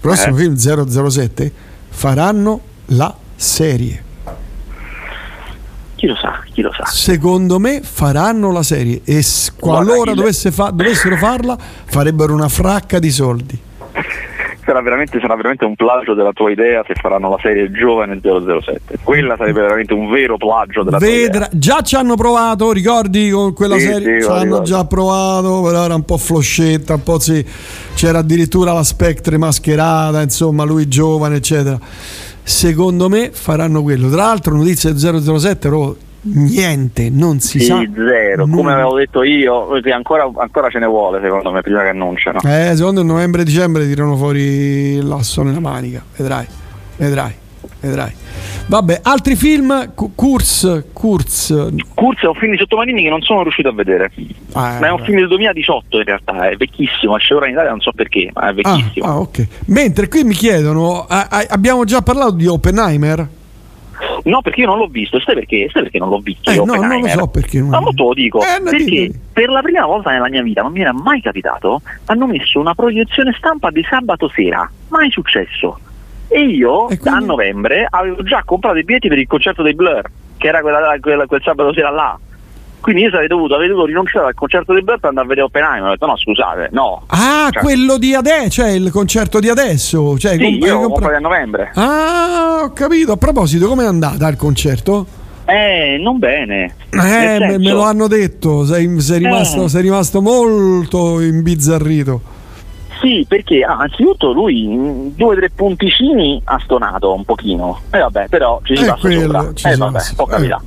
prossimo 0.00 0.36
eh. 0.36 0.40
film 0.40 0.54
007 0.54 1.52
faranno 1.88 2.60
la 2.86 3.14
serie. 3.34 4.04
Chi 5.96 6.06
lo 6.06 6.16
sa, 6.16 6.42
chi 6.52 6.60
lo 6.60 6.72
sa. 6.72 6.84
Secondo 6.84 7.58
me 7.58 7.80
faranno 7.82 8.52
la 8.52 8.62
serie 8.62 9.00
e 9.04 9.24
qualora 9.58 10.12
dovesse 10.12 10.52
fa- 10.52 10.70
dovessero 10.70 11.16
farla 11.16 11.56
farebbero 11.58 12.34
una 12.34 12.50
fracca 12.50 12.98
di 12.98 13.10
soldi 13.10 13.58
sarà 14.66 14.82
veramente, 14.82 15.20
sarà 15.20 15.36
veramente, 15.36 15.64
un 15.64 15.76
plagio 15.76 16.12
della 16.14 16.32
tua 16.32 16.50
idea 16.50 16.82
se 16.86 16.94
faranno 16.94 17.30
la 17.30 17.38
serie 17.40 17.70
Giovane 17.70 18.20
007. 18.20 18.98
Quella 19.02 19.36
sarebbe 19.36 19.60
veramente 19.60 19.94
un 19.94 20.10
vero 20.10 20.36
plagio 20.36 20.82
della 20.82 20.98
Vedra, 20.98 21.46
tua 21.46 21.46
idea. 21.46 21.48
Già 21.52 21.80
ci 21.82 21.94
hanno 21.94 22.16
provato, 22.16 22.72
ricordi 22.72 23.30
con 23.30 23.54
quella 23.54 23.78
sì, 23.78 23.86
serie? 23.86 24.20
Sì, 24.20 24.26
ci 24.26 24.32
hanno 24.32 24.62
già 24.62 24.84
provato, 24.84 25.62
però 25.62 25.84
era 25.84 25.94
un 25.94 26.04
po' 26.04 26.18
floscetta, 26.18 26.94
un 26.94 27.02
po' 27.02 27.20
sì. 27.20 27.44
C'era 27.94 28.18
addirittura 28.18 28.72
la 28.72 28.82
Spectre 28.82 29.38
mascherata, 29.38 30.20
insomma, 30.20 30.64
lui 30.64 30.88
giovane, 30.88 31.36
eccetera. 31.36 31.78
Secondo 32.42 33.08
me 33.08 33.30
faranno 33.32 33.82
quello. 33.82 34.08
Tra 34.08 34.24
l'altro, 34.24 34.56
notizia 34.56 34.94
007, 34.96 35.66
ero 35.66 35.96
Niente, 36.34 37.08
non 37.10 37.38
si 37.40 37.60
sì, 37.60 37.66
sa. 37.66 37.80
zero, 37.94 38.44
nulla. 38.46 38.56
come 38.56 38.72
avevo 38.72 38.96
detto 38.96 39.22
io, 39.22 39.66
perché 39.68 39.92
ancora, 39.92 40.28
ancora 40.36 40.68
ce 40.70 40.78
ne 40.80 40.86
vuole 40.86 41.20
secondo 41.22 41.50
me 41.52 41.60
prima 41.62 41.82
che 41.82 41.88
annunciano. 41.88 42.40
Eh, 42.44 42.72
secondo 42.74 43.04
me 43.04 43.12
novembre-dicembre 43.12 43.86
tirano 43.86 44.16
fuori 44.16 45.00
l'asso 45.02 45.42
nella 45.42 45.60
manica. 45.60 46.02
Vedrai, 46.16 46.46
vedrai, 46.96 47.32
vedrai. 47.80 48.12
Vabbè, 48.68 49.00
altri 49.04 49.36
film? 49.36 49.92
Kurz, 49.94 50.82
Kurz. 50.92 51.54
Kurz 51.94 52.20
è 52.22 52.26
un 52.26 52.34
film 52.34 52.50
di 52.52 52.58
Sottomarini 52.58 53.04
che 53.04 53.08
non 53.08 53.20
sono 53.22 53.42
riuscito 53.42 53.68
a 53.68 53.72
vedere, 53.72 54.10
Ah, 54.52 54.78
ma 54.80 54.88
è 54.88 54.90
un 54.90 55.00
eh. 55.00 55.04
film 55.04 55.18
del 55.18 55.28
2018 55.28 55.98
in 55.98 56.04
realtà, 56.04 56.48
è 56.48 56.56
vecchissimo, 56.56 57.16
esce 57.16 57.34
ora 57.34 57.46
in 57.46 57.52
Italia 57.52 57.70
non 57.70 57.80
so 57.80 57.92
perché, 57.92 58.30
ma 58.34 58.46
è 58.46 58.48
Ah, 58.48 58.52
vecchissimo. 58.52 59.06
ah, 59.06 59.18
ok. 59.20 59.46
Mentre 59.66 60.08
qui 60.08 60.24
mi 60.24 60.34
chiedono, 60.34 61.06
ah, 61.06 61.28
ah, 61.30 61.46
abbiamo 61.50 61.84
già 61.84 62.02
parlato 62.02 62.32
di 62.32 62.46
Oppenheimer? 62.48 63.28
No, 64.24 64.40
perché 64.42 64.60
io 64.60 64.66
non 64.66 64.78
l'ho 64.78 64.86
visto, 64.86 65.18
sai 65.20 65.34
perché? 65.34 65.68
Sai 65.72 65.82
perché 65.82 65.98
non 65.98 66.08
l'ho 66.08 66.18
visto? 66.18 66.50
Eh, 66.50 66.54
io, 66.54 66.64
no, 66.64 66.74
non 66.74 67.00
lo 67.00 67.06
so 67.08 67.26
perché 67.28 67.58
non- 67.60 67.68
Ma 67.70 67.80
molto 67.80 68.04
lo 68.08 68.14
dico, 68.14 68.40
Eh, 68.40 68.60
perché 68.62 68.84
dillo. 68.84 69.14
per 69.32 69.48
la 69.48 69.62
prima 69.62 69.86
volta 69.86 70.10
nella 70.10 70.28
mia 70.28 70.42
vita, 70.42 70.62
non 70.62 70.72
mi 70.72 70.80
era 70.80 70.92
mai 70.92 71.20
capitato, 71.20 71.80
hanno 72.06 72.26
messo 72.26 72.58
una 72.60 72.74
proiezione 72.74 73.32
stampa 73.36 73.70
di 73.70 73.84
sabato 73.88 74.28
sera, 74.28 74.68
mai 74.88 75.10
successo. 75.10 75.78
E 76.28 76.40
io 76.44 76.88
E 76.88 76.98
quindi? 76.98 77.22
a 77.22 77.24
novembre 77.24 77.86
avevo 77.88 78.22
già 78.24 78.42
comprato 78.44 78.76
i 78.78 78.84
biglietti 78.84 79.08
per 79.08 79.18
il 79.18 79.26
concerto 79.28 79.62
dei 79.62 79.74
Blur, 79.74 80.02
che 80.36 80.48
era 80.48 80.60
quella- 80.60 80.96
quella- 81.00 81.26
quel 81.26 81.40
sabato 81.42 81.72
sera 81.72 81.90
là. 81.90 82.18
Quindi 82.86 83.02
io 83.02 83.10
sarei 83.10 83.26
dovuto, 83.26 83.54
avrei 83.54 83.66
dovuto 83.68 83.86
rinunciare 83.86 84.26
al 84.26 84.34
concerto 84.34 84.72
dei 84.72 84.80
Blur 84.80 85.00
per 85.00 85.08
andare 85.08 85.26
a 85.26 85.28
vedere 85.28 85.46
Oppenheimer. 85.48 85.88
Ho 85.88 85.90
detto 85.90 86.06
no, 86.06 86.16
scusate, 86.16 86.68
no. 86.70 87.02
Ah, 87.08 87.48
Cioè- 87.50 87.60
quello 87.64 87.98
di 87.98 88.14
adesso, 88.14 88.48
cioè 88.48 88.68
il 88.70 88.92
concerto 88.92 89.40
di 89.40 89.48
adesso. 89.48 90.16
Cioè, 90.16 90.34
Sì, 90.34 90.38
com- 90.38 90.46
hai 90.46 90.58
io 90.58 90.78
compra- 90.78 90.86
comprato 90.92 91.16
a 91.16 91.18
novembre. 91.18 91.70
Ah, 91.74 92.60
ho 92.62 92.72
capito. 92.72 93.10
A 93.10 93.16
proposito, 93.16 93.66
com'è 93.66 93.84
andata 93.84 94.28
il 94.28 94.36
concerto? 94.36 95.04
Eh, 95.46 95.98
non 96.00 96.20
bene. 96.20 96.76
Eh, 96.90 96.96
Nel 96.96 97.40
me, 97.40 97.50
senso- 97.54 97.72
lo 97.74 97.82
hanno 97.82 98.06
detto, 98.06 98.64
sei, 98.64 99.00
sei 99.00 99.18
rimasto, 99.18 99.64
Eh. 99.64 99.68
sei 99.68 99.82
rimasto 99.82 100.22
molto 100.22 101.20
imbizzarrito. 101.20 102.20
Sì, 103.00 103.26
perché 103.28 103.64
ah, 103.64 103.78
anzitutto 103.78 104.30
lui 104.32 105.12
due 105.16 105.34
o 105.34 105.36
tre 105.36 105.50
punticini 105.50 106.40
ha 106.44 106.60
stonato 106.62 107.12
un 107.12 107.24
pochino. 107.24 107.80
E 107.90 107.98
vabbè, 107.98 108.28
però 108.28 108.60
ci 108.62 108.76
si 108.76 108.84
Eh, 108.84 108.86
passa 108.86 109.00
quello, 109.00 109.20
sopra. 109.32 109.52
ci 109.54 109.66
Eh 109.66 109.76
vabbè, 109.76 110.00
può 110.14 110.24
capitare. 110.26 110.62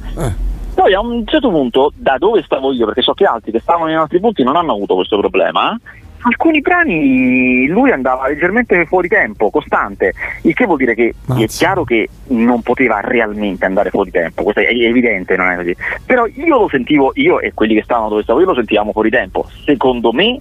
Eh, 0.80 0.82
eh. 0.82 0.82
Poi 0.82 0.94
a 0.94 1.00
un 1.02 1.26
certo 1.26 1.50
punto, 1.50 1.92
da 1.96 2.18
dove 2.18 2.42
stavo 2.44 2.72
io, 2.72 2.86
perché 2.86 3.02
so 3.02 3.13
che 3.13 3.26
altri 3.26 3.52
che 3.52 3.60
stavano 3.60 3.89
in 3.89 3.98
altri 3.98 4.20
punti 4.20 4.44
non 4.44 4.56
hanno 4.56 4.74
avuto 4.74 4.96
questo 4.96 5.18
problema, 5.18 5.78
alcuni 6.22 6.62
brani 6.62 7.68
lui 7.68 7.92
andava 7.92 8.28
leggermente 8.28 8.86
fuori 8.86 9.08
tempo, 9.08 9.50
costante, 9.50 10.13
il 10.44 10.54
che 10.54 10.65
vuol 10.65 10.78
dire 10.78 10.96
che 10.96 11.10
è 11.10 11.13
Mazza. 11.26 11.58
chiaro 11.58 11.84
che 11.84 12.08
non 12.28 12.62
poteva 12.62 13.00
realmente 13.02 13.65
andare 13.65 13.89
fuori 13.89 14.12
tempo, 14.12 14.44
questo 14.44 14.62
è 14.62 14.70
evidente, 14.70 15.36
non 15.36 15.50
è 15.50 15.56
così. 15.58 15.76
Però 16.06 16.26
io 16.26 16.58
lo 16.58 16.70
sentivo, 16.70 17.12
io 17.15 17.39
e 17.39 17.54
quelli 17.54 17.76
che 17.76 17.84
stavano 17.84 18.10
dove 18.10 18.24
stavo 18.24 18.39
io 18.39 18.46
lo 18.46 18.56
sentivamo 18.56 18.92
fuori 18.92 19.10
tempo. 19.10 19.48
Secondo 19.65 20.12
me 20.12 20.39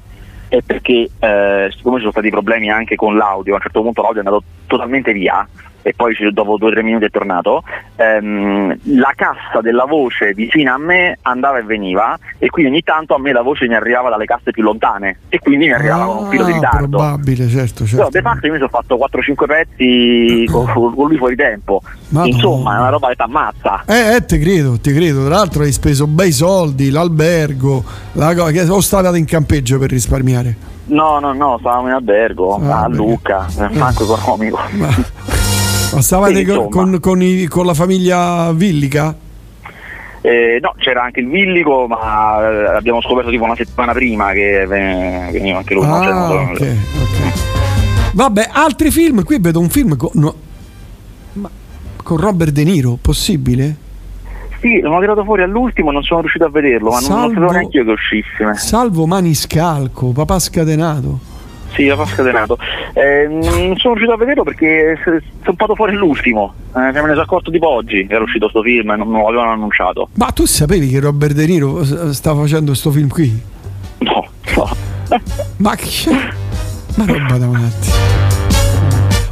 è 0.48 0.62
perché 0.62 1.10
eh, 1.18 1.68
siccome 1.74 1.96
ci 1.96 2.00
sono 2.00 2.12
stati 2.12 2.30
problemi 2.30 2.70
anche 2.70 2.96
con 2.96 3.16
l'audio, 3.16 3.52
a 3.52 3.56
un 3.56 3.62
certo 3.62 3.82
punto 3.82 4.02
l'audio 4.02 4.22
è 4.22 4.24
andato 4.24 4.44
totalmente 4.66 5.12
via 5.12 5.46
e 5.82 5.94
poi 5.94 6.14
dopo 6.32 6.56
due 6.58 6.68
o 6.68 6.72
tre 6.72 6.82
minuti 6.82 7.06
è 7.06 7.10
tornato, 7.10 7.62
ehm, 7.96 8.78
la 8.96 9.12
cassa 9.16 9.60
della 9.62 9.84
voce 9.84 10.32
vicina 10.34 10.74
a 10.74 10.78
me 10.78 11.18
andava 11.22 11.58
e 11.58 11.62
veniva 11.62 12.18
e 12.38 12.48
quindi 12.48 12.70
ogni 12.72 12.82
tanto 12.82 13.14
a 13.14 13.18
me 13.18 13.32
la 13.32 13.42
voce 13.42 13.66
mi 13.66 13.74
arrivava 13.74 14.10
dalle 14.10 14.24
casse 14.26 14.50
più 14.50 14.62
lontane 14.62 15.18
e 15.28 15.38
quindi 15.38 15.66
mi 15.66 15.72
arrivava 15.72 16.04
con 16.06 16.16
un 16.18 16.28
filo 16.28 16.44
di 16.44 16.50
Ah, 16.50 16.54
ritardo. 16.54 16.88
Probabile, 16.88 17.48
certo, 17.48 17.84
certo. 17.86 17.96
Però 17.96 18.08
de 18.10 18.20
fatto 18.22 18.46
io 18.46 18.52
mi 18.52 18.58
sono 18.58 18.70
fatto 18.70 18.96
4-5 18.96 19.46
pezzi 19.46 20.48
con, 20.50 20.66
con 20.94 21.08
lui 21.08 21.16
fuori 21.16 21.36
tempo. 21.36 21.82
Madonna. 22.10 22.34
Insomma, 22.34 22.76
è 22.76 22.78
una 22.80 22.88
roba 22.90 23.08
che 23.08 23.14
ti 23.16 23.22
ammazza. 23.22 23.82
Eh, 23.86 24.14
eh, 24.16 24.24
te 24.24 24.38
credo, 24.38 24.78
ti 24.80 24.92
credo. 24.92 25.24
Tra 25.26 25.36
l'altro 25.36 25.62
hai 25.62 25.72
speso 25.72 26.06
bei 26.06 26.32
soldi, 26.32 26.90
l'albergo, 26.90 27.84
la 28.12 28.34
co- 28.34 28.46
che- 28.46 28.62
o 28.68 28.80
stavate 28.80 29.18
in 29.18 29.24
campeggio 29.24 29.78
per 29.78 29.90
risparmiare? 29.90 30.56
No, 30.86 31.18
no, 31.18 31.34
no, 31.34 31.58
stavamo 31.60 31.88
in 31.88 31.92
albergo 31.94 32.54
Ah, 32.62 32.84
a. 32.84 32.88
Lucca, 32.88 33.46
eh, 33.58 33.68
manco 33.76 34.04
economico. 34.04 34.58
Ma, 34.72 34.88
ma 35.94 36.00
stavate 36.02 36.44
con, 36.44 36.68
con- 36.68 37.00
con 37.00 37.22
i- 37.22 37.46
con 37.46 37.64
la 37.66 37.74
famiglia 37.74 38.52
Villica? 38.52 39.16
Eh, 40.20 40.58
no, 40.60 40.74
c'era 40.78 41.04
anche 41.04 41.20
il 41.20 41.28
Villico, 41.28 41.86
ma 41.86 42.40
eh, 42.40 42.76
abbiamo 42.76 43.00
scoperto 43.00 43.30
tipo 43.30 43.44
una 43.44 43.54
settimana 43.56 43.92
prima 43.92 44.32
che 44.32 44.66
ve- 44.66 45.28
veniva 45.32 45.58
anche 45.58 45.74
lui. 45.74 45.84
Cioè, 45.84 45.92
Ah, 45.92 46.26
non- 46.28 46.50
ok, 46.50 46.60
ok. 46.60 48.10
Vabbè, 48.12 48.48
altri 48.52 48.90
film. 48.90 49.22
Qui 49.24 49.38
vedo 49.40 49.60
un 49.60 49.68
film 49.70 49.96
con, 49.96 50.10
no, 50.14 50.34
con 52.02 52.16
Robert 52.16 52.52
De 52.52 52.64
Niro, 52.64 52.98
possibile? 53.00 53.76
Sì, 54.60 54.80
l'ho 54.80 54.98
tirato 54.98 55.22
fuori 55.24 55.42
all'ultimo, 55.42 55.92
non 55.92 56.02
sono 56.02 56.20
riuscito 56.20 56.44
a 56.44 56.50
vederlo, 56.50 56.90
ma 56.90 56.98
non, 56.98 57.08
non 57.08 57.18
Salvo- 57.18 57.32
sapevo 57.34 57.52
neanche 57.52 57.76
io 57.78 57.84
che 57.84 57.90
uscisse. 57.92 58.54
Salvo 58.56 59.06
Maniscalco, 59.06 60.08
papà 60.10 60.38
scatenato. 60.40 61.36
Sì, 61.74 61.86
l'ho 61.86 62.04
scatenato. 62.06 62.56
Eh, 62.94 63.26
non 63.28 63.76
sono 63.76 63.94
riuscito 63.94 64.12
a 64.12 64.16
vederlo 64.16 64.42
perché 64.42 64.92
è 64.92 64.98
stampato 65.42 65.74
fuori 65.74 65.94
l'ultimo. 65.94 66.54
Eh, 66.74 66.80
me 66.80 66.90
ne 66.92 67.08
sono 67.10 67.20
accorto 67.22 67.50
tipo 67.50 67.68
oggi 67.68 68.06
che 68.06 68.14
era 68.14 68.24
uscito 68.24 68.48
sto 68.48 68.62
film 68.62 68.90
e 68.90 68.96
non 68.96 69.08
me 69.08 69.18
lo 69.20 69.28
avevano 69.28 69.50
annunciato. 69.52 70.08
Ma 70.14 70.26
tu 70.32 70.44
sapevi 70.46 70.88
che 70.88 70.98
Robert 71.00 71.34
De 71.34 71.46
Niro 71.46 71.84
s- 71.84 72.10
sta 72.10 72.34
facendo 72.34 72.74
sto 72.74 72.90
film 72.90 73.08
qui? 73.08 73.40
No, 73.98 74.26
no. 74.56 74.76
Ma 75.58 75.74
che. 75.76 76.10
Ma 76.96 77.04
roba 77.06 77.38
da 77.38 77.46
matti. 77.46 77.88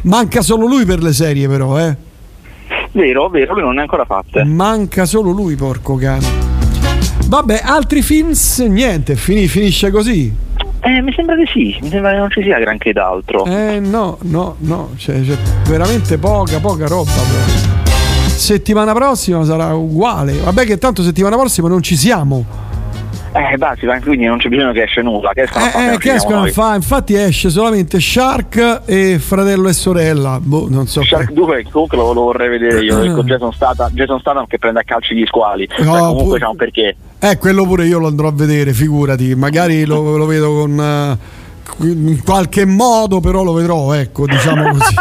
Manca 0.03 0.41
solo 0.43 0.67
lui 0.67 0.85
per 0.85 1.03
le 1.03 1.13
serie, 1.13 1.49
però, 1.49 1.81
eh. 1.81 1.97
vero, 2.93 3.29
vero, 3.29 3.55
lui 3.55 3.63
non 3.63 3.73
ne 3.75 3.79
ha 3.81 3.83
ancora 3.83 4.05
fatte. 4.05 4.45
Manca 4.45 5.05
solo 5.05 5.33
lui, 5.33 5.57
porco 5.57 5.97
cane. 5.97 6.45
Vabbè, 7.27 7.61
altri 7.65 8.03
films, 8.03 8.61
niente, 8.61 9.17
fini- 9.17 9.49
finisce 9.49 9.91
così. 9.91 10.33
Eh, 10.87 11.03
mi 11.03 11.13
sembra 11.13 11.35
di 11.35 11.45
sì, 11.53 11.77
mi 11.83 11.89
sembra 11.89 12.13
che 12.13 12.19
non 12.19 12.31
ci 12.31 12.43
sia 12.43 12.59
granché 12.61 12.93
d'altro. 12.93 13.45
Eh 13.45 13.81
no, 13.81 14.19
no, 14.23 14.55
no, 14.59 14.91
c'è, 14.97 15.21
c'è 15.23 15.37
veramente 15.69 16.17
poca, 16.19 16.61
poca 16.61 16.87
roba 16.87 17.11
proprio. 17.11 17.75
Settimana 18.29 18.93
prossima 18.93 19.43
sarà 19.45 19.75
uguale. 19.75 20.35
Vabbè 20.39 20.65
che 20.65 20.79
tanto 20.79 21.03
settimana 21.03 21.37
prossima 21.37 21.69
non 21.69 21.83
ci 21.83 21.97
siamo. 21.97 22.45
Eh, 23.33 23.57
basta, 23.59 24.01
quindi 24.01 24.25
non 24.25 24.39
c'è 24.39 24.49
bisogno 24.49 24.73
che 24.73 24.85
esce 24.85 25.03
nulla. 25.03 25.33
Che 25.33 25.43
escono 25.43 25.65
a 25.65 25.69
fare, 25.69 25.91
Eh, 25.91 25.95
eh, 25.95 25.99
che 25.99 26.13
escono 26.15 26.37
a 26.37 26.41
noi. 26.43 26.51
fa? 26.53 26.75
Infatti 26.75 27.15
esce 27.15 27.51
solamente 27.51 28.01
Shark 28.01 28.83
e 28.87 29.19
fratello 29.19 29.69
e 29.69 29.73
sorella. 29.75 30.39
Boh, 30.41 30.69
non 30.71 30.87
so. 30.87 31.03
Shark 31.03 31.33
2 31.33 31.67
comunque 31.71 31.99
lo, 31.99 32.13
lo 32.13 32.23
vorrei 32.23 32.49
vedere 32.49 32.81
io 32.83 33.13
con 33.15 33.27
Jason 33.27 33.53
Statham, 33.53 33.91
Jason 33.93 34.21
Statham 34.21 34.47
che 34.47 34.59
prende 34.59 34.81
a 34.81 34.85
calci 34.85 35.15
gli 35.15 35.27
squali 35.27 35.69
No, 35.81 35.85
Cioè, 35.85 35.99
comunque 35.99 36.25
pu- 36.39 36.39
c'è 36.39 36.47
un 36.51 36.57
perché 36.57 36.97
Eh, 37.19 37.39
quello 37.39 37.65
pure 37.65 37.87
io 37.87 37.99
lo 37.99 38.07
andrò 38.09 38.29
a 38.29 38.33
vedere, 38.33 38.73
figurati. 38.73 39.35
Magari 39.35 39.85
lo, 39.85 40.17
lo 40.17 40.27
vedo 40.27 40.53
con. 40.53 40.81
eh, 40.81 41.45
in 41.79 42.23
qualche 42.25 42.65
modo, 42.65 43.21
però 43.21 43.43
lo 43.43 43.53
vedrò, 43.53 43.93
ecco, 43.93 44.25
diciamo 44.27 44.71
così. 44.73 44.95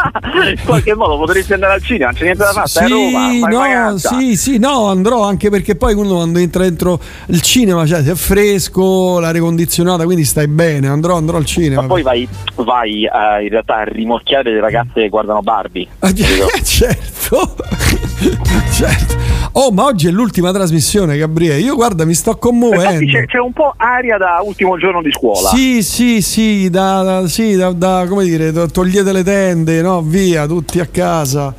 in 0.49 0.65
qualche 0.65 0.93
modo 0.95 1.17
potresti 1.17 1.53
andare 1.53 1.73
al 1.73 1.81
cinema 1.83 2.05
non 2.07 2.15
c'è 2.15 2.23
niente 2.23 2.43
da 2.43 2.51
fare 2.65 2.85
a 2.85 2.87
Roma 2.89 3.37
no, 3.47 3.57
vacanza. 3.59 4.17
sì, 4.17 4.35
sì, 4.35 4.57
no, 4.57 4.87
andrò 4.87 5.23
anche 5.23 5.49
perché 5.49 5.75
poi 5.75 5.93
uno 5.93 6.15
quando 6.15 6.39
entra 6.39 6.63
dentro 6.63 6.99
il 7.27 7.41
cinema, 7.41 7.85
cioè 7.85 8.03
è 8.03 8.15
fresco, 8.15 9.19
l'aria 9.19 9.39
condizionata, 9.41 10.03
quindi 10.05 10.25
stai 10.25 10.47
bene. 10.47 10.87
Andrò, 10.87 11.15
andrò 11.15 11.37
al 11.37 11.45
cinema. 11.45 11.81
ma 11.81 11.87
poi 11.87 12.01
vai, 12.01 12.27
vai 12.55 13.03
eh, 13.05 13.43
in 13.43 13.49
realtà 13.49 13.75
a 13.77 13.83
rimorchiare 13.83 14.51
le 14.51 14.59
ragazze 14.59 15.01
che 15.01 15.09
guardano 15.09 15.41
Barbie 15.41 15.87
Ah, 15.99 16.11
certo. 16.63 17.55
certo. 18.73 19.34
Oh, 19.57 19.71
ma 19.71 19.85
oggi 19.85 20.07
è 20.07 20.11
l'ultima 20.11 20.51
trasmissione, 20.51 21.15
Gabriele. 21.17 21.59
Io 21.59 21.75
guarda, 21.75 22.03
mi 22.03 22.13
sto 22.13 22.35
commuovendo. 22.35 23.09
c'è, 23.09 23.25
c'è 23.25 23.39
un 23.39 23.53
po' 23.53 23.73
aria 23.77 24.17
da 24.17 24.41
ultimo 24.43 24.77
giorno 24.77 25.01
di 25.01 25.09
scuola 25.13 25.47
Sì, 25.47 25.81
sì, 25.81 26.21
sì, 26.21 26.69
da, 26.69 27.01
da- 27.03 27.27
sì, 27.29 27.55
da, 27.55 27.71
da- 27.71 28.05
come 28.09 28.25
dire, 28.25 28.51
to- 28.51 28.67
togliete 28.67 29.13
le 29.13 29.23
tende, 29.23 29.81
no? 29.81 30.01
Via, 30.01 30.45
tutti 30.45 30.81
a 30.81 30.85
casa. 30.87 31.53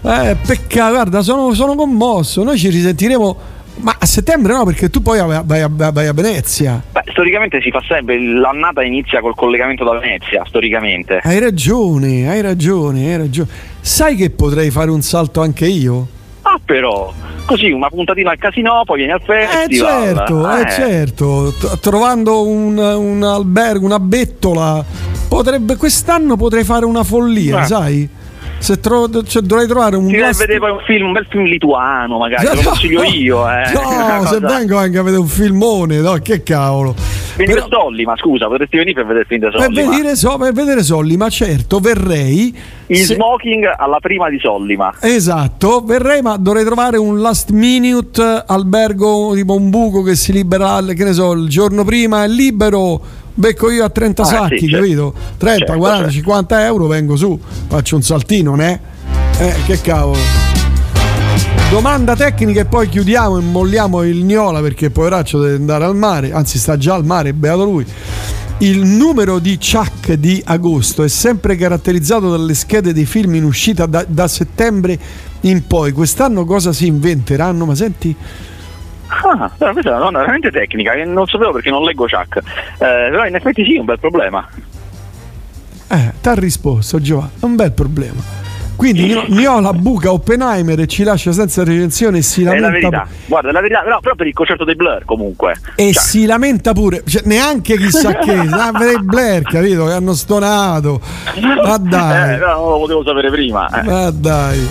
Eh, 0.00 0.36
peccato, 0.46 0.94
guarda, 0.94 1.20
sono, 1.20 1.52
sono 1.52 1.74
commosso. 1.74 2.42
Noi 2.42 2.56
ci 2.56 2.70
risentiremo. 2.70 3.36
Ma 3.80 3.94
a 3.98 4.06
settembre 4.06 4.54
no, 4.54 4.64
perché 4.64 4.88
tu 4.88 5.02
poi 5.02 5.18
vai, 5.20 5.42
vai 5.44 5.60
a, 5.60 5.68
vai 5.70 6.06
a 6.06 6.12
Venezia. 6.14 6.82
Beh, 6.90 7.02
storicamente 7.10 7.60
si 7.60 7.70
fa 7.70 7.82
sempre 7.86 8.18
l'annata 8.20 8.82
inizia 8.82 9.20
col 9.20 9.34
collegamento 9.36 9.84
da 9.84 9.96
Venezia 9.98 10.42
storicamente 10.46 11.20
Hai 11.22 11.38
ragione, 11.38 12.26
hai 12.28 12.40
ragione, 12.40 13.12
hai 13.12 13.18
ragione. 13.18 13.48
Sai 13.80 14.16
che 14.16 14.30
potrei 14.30 14.70
fare 14.70 14.90
un 14.90 15.02
salto 15.02 15.42
anche 15.42 15.66
io? 15.66 16.16
Ah 16.54 16.60
però 16.64 17.12
così 17.44 17.70
una 17.70 17.88
puntatina 17.88 18.30
al 18.30 18.38
casino 18.38 18.82
poi 18.84 18.98
vieni 18.98 19.12
al 19.12 19.20
Eh 19.20 19.46
festival 19.46 20.14
certo, 20.14 20.50
eh, 20.50 20.60
Eh. 20.60 20.70
certo, 20.70 21.54
T- 21.58 21.78
trovando 21.80 22.46
un, 22.46 22.76
un 22.78 23.22
albergo, 23.22 23.84
una 23.86 23.98
bettola, 23.98 24.84
potrebbe, 25.28 25.76
quest'anno 25.76 26.36
potrei 26.36 26.64
fare 26.64 26.84
una 26.84 27.04
follia, 27.04 27.62
Eh. 27.62 27.66
sai? 27.66 28.08
Se 28.60 28.80
tro- 28.80 29.08
cioè, 29.22 29.42
dovrei 29.42 29.68
trovare 29.68 29.94
un 29.96 30.08
Ti 30.08 30.16
vedere 30.16 30.58
poi 30.58 30.70
un 30.72 30.80
film, 30.84 31.06
un 31.06 31.12
bel 31.12 31.26
film 31.30 31.44
lituano 31.44 32.18
magari, 32.18 32.44
te 32.48 32.54
lo 32.56 32.62
consiglio 32.68 33.02
io, 33.04 33.48
eh. 33.48 33.70
No, 33.72 34.26
se 34.26 34.40
vengo 34.40 34.76
anche 34.78 34.98
a 34.98 35.02
vedere 35.02 35.20
un 35.22 35.28
filmone, 35.28 35.98
no, 36.00 36.14
che 36.14 36.42
cavolo. 36.42 36.94
Venire 37.38 37.62
Però... 37.62 37.82
Solli, 37.82 38.04
ma 38.04 38.16
scusa, 38.16 38.48
potresti 38.48 38.76
venire 38.76 38.94
per 38.94 39.06
vedere 39.06 39.20
il 39.20 39.26
film 39.28 39.44
di 39.44 39.56
Solli. 39.56 39.74
Per 39.74 39.84
vedere, 39.84 40.16
so, 40.16 40.36
per 40.38 40.52
vedere 40.52 40.82
Solli, 40.82 41.16
ma 41.16 41.28
certo, 41.28 41.78
verrei. 41.78 42.52
In 42.86 42.96
se... 42.96 43.14
smoking 43.14 43.72
alla 43.76 44.00
prima 44.00 44.28
di 44.28 44.40
Sollima. 44.40 44.92
Esatto, 44.98 45.80
verrei, 45.84 46.20
ma 46.20 46.36
dovrei 46.36 46.64
trovare 46.64 46.98
un 46.98 47.20
last 47.20 47.50
minute 47.50 48.42
albergo 48.44 49.34
tipo 49.34 49.54
un 49.54 49.70
buco 49.70 50.02
che 50.02 50.16
si 50.16 50.32
libera, 50.32 50.82
che 50.82 51.04
ne 51.04 51.12
so, 51.12 51.32
il 51.32 51.48
giorno 51.48 51.84
prima 51.84 52.24
è 52.24 52.28
libero 52.28 53.00
becco 53.32 53.70
io 53.70 53.84
a 53.84 53.88
30 53.88 54.22
ah, 54.22 54.24
sacchi, 54.24 54.58
sì, 54.58 54.68
capito? 54.68 55.14
30, 55.36 55.58
certo, 55.58 55.78
40, 55.78 55.96
certo. 55.98 56.12
50 56.14 56.64
euro 56.64 56.86
vengo 56.88 57.14
su, 57.14 57.38
faccio 57.68 57.94
un 57.94 58.02
saltino, 58.02 58.56
ne? 58.56 58.80
Eh, 59.38 59.54
che 59.64 59.80
cavolo. 59.80 60.57
Domanda 61.70 62.16
tecnica 62.16 62.60
e 62.60 62.64
poi 62.64 62.88
chiudiamo 62.88 63.36
e 63.36 63.42
molliamo 63.42 64.02
il 64.02 64.24
Gnola 64.24 64.62
perché 64.62 64.88
poveraccio 64.88 65.38
deve 65.38 65.56
andare 65.56 65.84
al 65.84 65.94
mare, 65.94 66.32
anzi 66.32 66.56
sta 66.56 66.78
già 66.78 66.94
al 66.94 67.04
mare, 67.04 67.34
beato 67.34 67.64
lui. 67.64 67.84
Il 68.60 68.86
numero 68.86 69.38
di 69.38 69.58
Chuck 69.58 70.14
di 70.14 70.42
agosto 70.46 71.02
è 71.04 71.08
sempre 71.08 71.56
caratterizzato 71.56 72.30
dalle 72.30 72.54
schede 72.54 72.94
dei 72.94 73.04
film 73.04 73.34
in 73.34 73.44
uscita 73.44 73.84
da, 73.84 74.02
da 74.08 74.26
settembre 74.28 74.98
in 75.42 75.66
poi. 75.66 75.92
Quest'anno 75.92 76.46
cosa 76.46 76.72
si 76.72 76.86
inventeranno? 76.86 77.66
Ma 77.66 77.74
senti, 77.74 78.16
Ah, 79.08 79.50
questa 79.56 79.90
è 79.90 79.92
una 79.92 79.98
donna 79.98 80.18
veramente 80.20 80.50
tecnica, 80.50 80.92
che 80.92 81.04
non 81.04 81.26
sapevo 81.26 81.52
perché 81.52 81.70
non 81.70 81.82
leggo 81.82 82.06
Chuck. 82.06 82.36
Eh, 82.36 82.42
però 82.78 83.26
in 83.26 83.34
effetti 83.34 83.62
sì, 83.64 83.76
è 83.76 83.78
un 83.78 83.84
bel 83.84 83.98
problema. 83.98 84.48
Eh, 85.90 86.12
ti 86.20 86.28
ha 86.28 86.34
risposto 86.34 86.98
Giovanni, 86.98 87.32
è 87.40 87.44
un 87.44 87.56
bel 87.56 87.72
problema. 87.72 88.47
Quindi 88.78 89.12
Niola 89.30 89.72
buca 89.72 90.12
Oppenheimer 90.12 90.78
e 90.78 90.86
ci 90.86 91.02
lascia 91.02 91.32
senza 91.32 91.64
recensione 91.64 92.18
e 92.18 92.22
si 92.22 92.44
lamenta. 92.44 92.68
È 92.68 92.70
la 92.70 92.72
verità, 92.72 93.08
guarda, 93.26 93.50
la 93.50 93.60
verità, 93.60 93.82
no, 93.82 93.98
però 93.98 94.14
per 94.14 94.28
il 94.28 94.32
concerto 94.32 94.62
dei 94.62 94.76
Blur 94.76 95.02
comunque. 95.04 95.56
E 95.74 95.92
cioè. 95.92 96.00
si 96.00 96.26
lamenta 96.26 96.72
pure, 96.74 97.02
cioè, 97.04 97.22
neanche 97.24 97.76
chissà 97.76 98.14
che, 98.14 98.36
dei 98.78 99.02
Blur, 99.02 99.42
capito? 99.42 99.86
Che 99.86 99.92
hanno 99.92 100.14
stonato. 100.14 101.00
Ma 101.64 101.76
dai. 101.76 102.34
Eh, 102.34 102.36
no, 102.36 102.46
non 102.46 102.70
lo 102.70 102.78
potevo 102.78 103.02
sapere 103.02 103.30
prima. 103.30 103.68
Eh. 103.68 103.82
Ma 103.82 104.10
dai. 104.10 104.68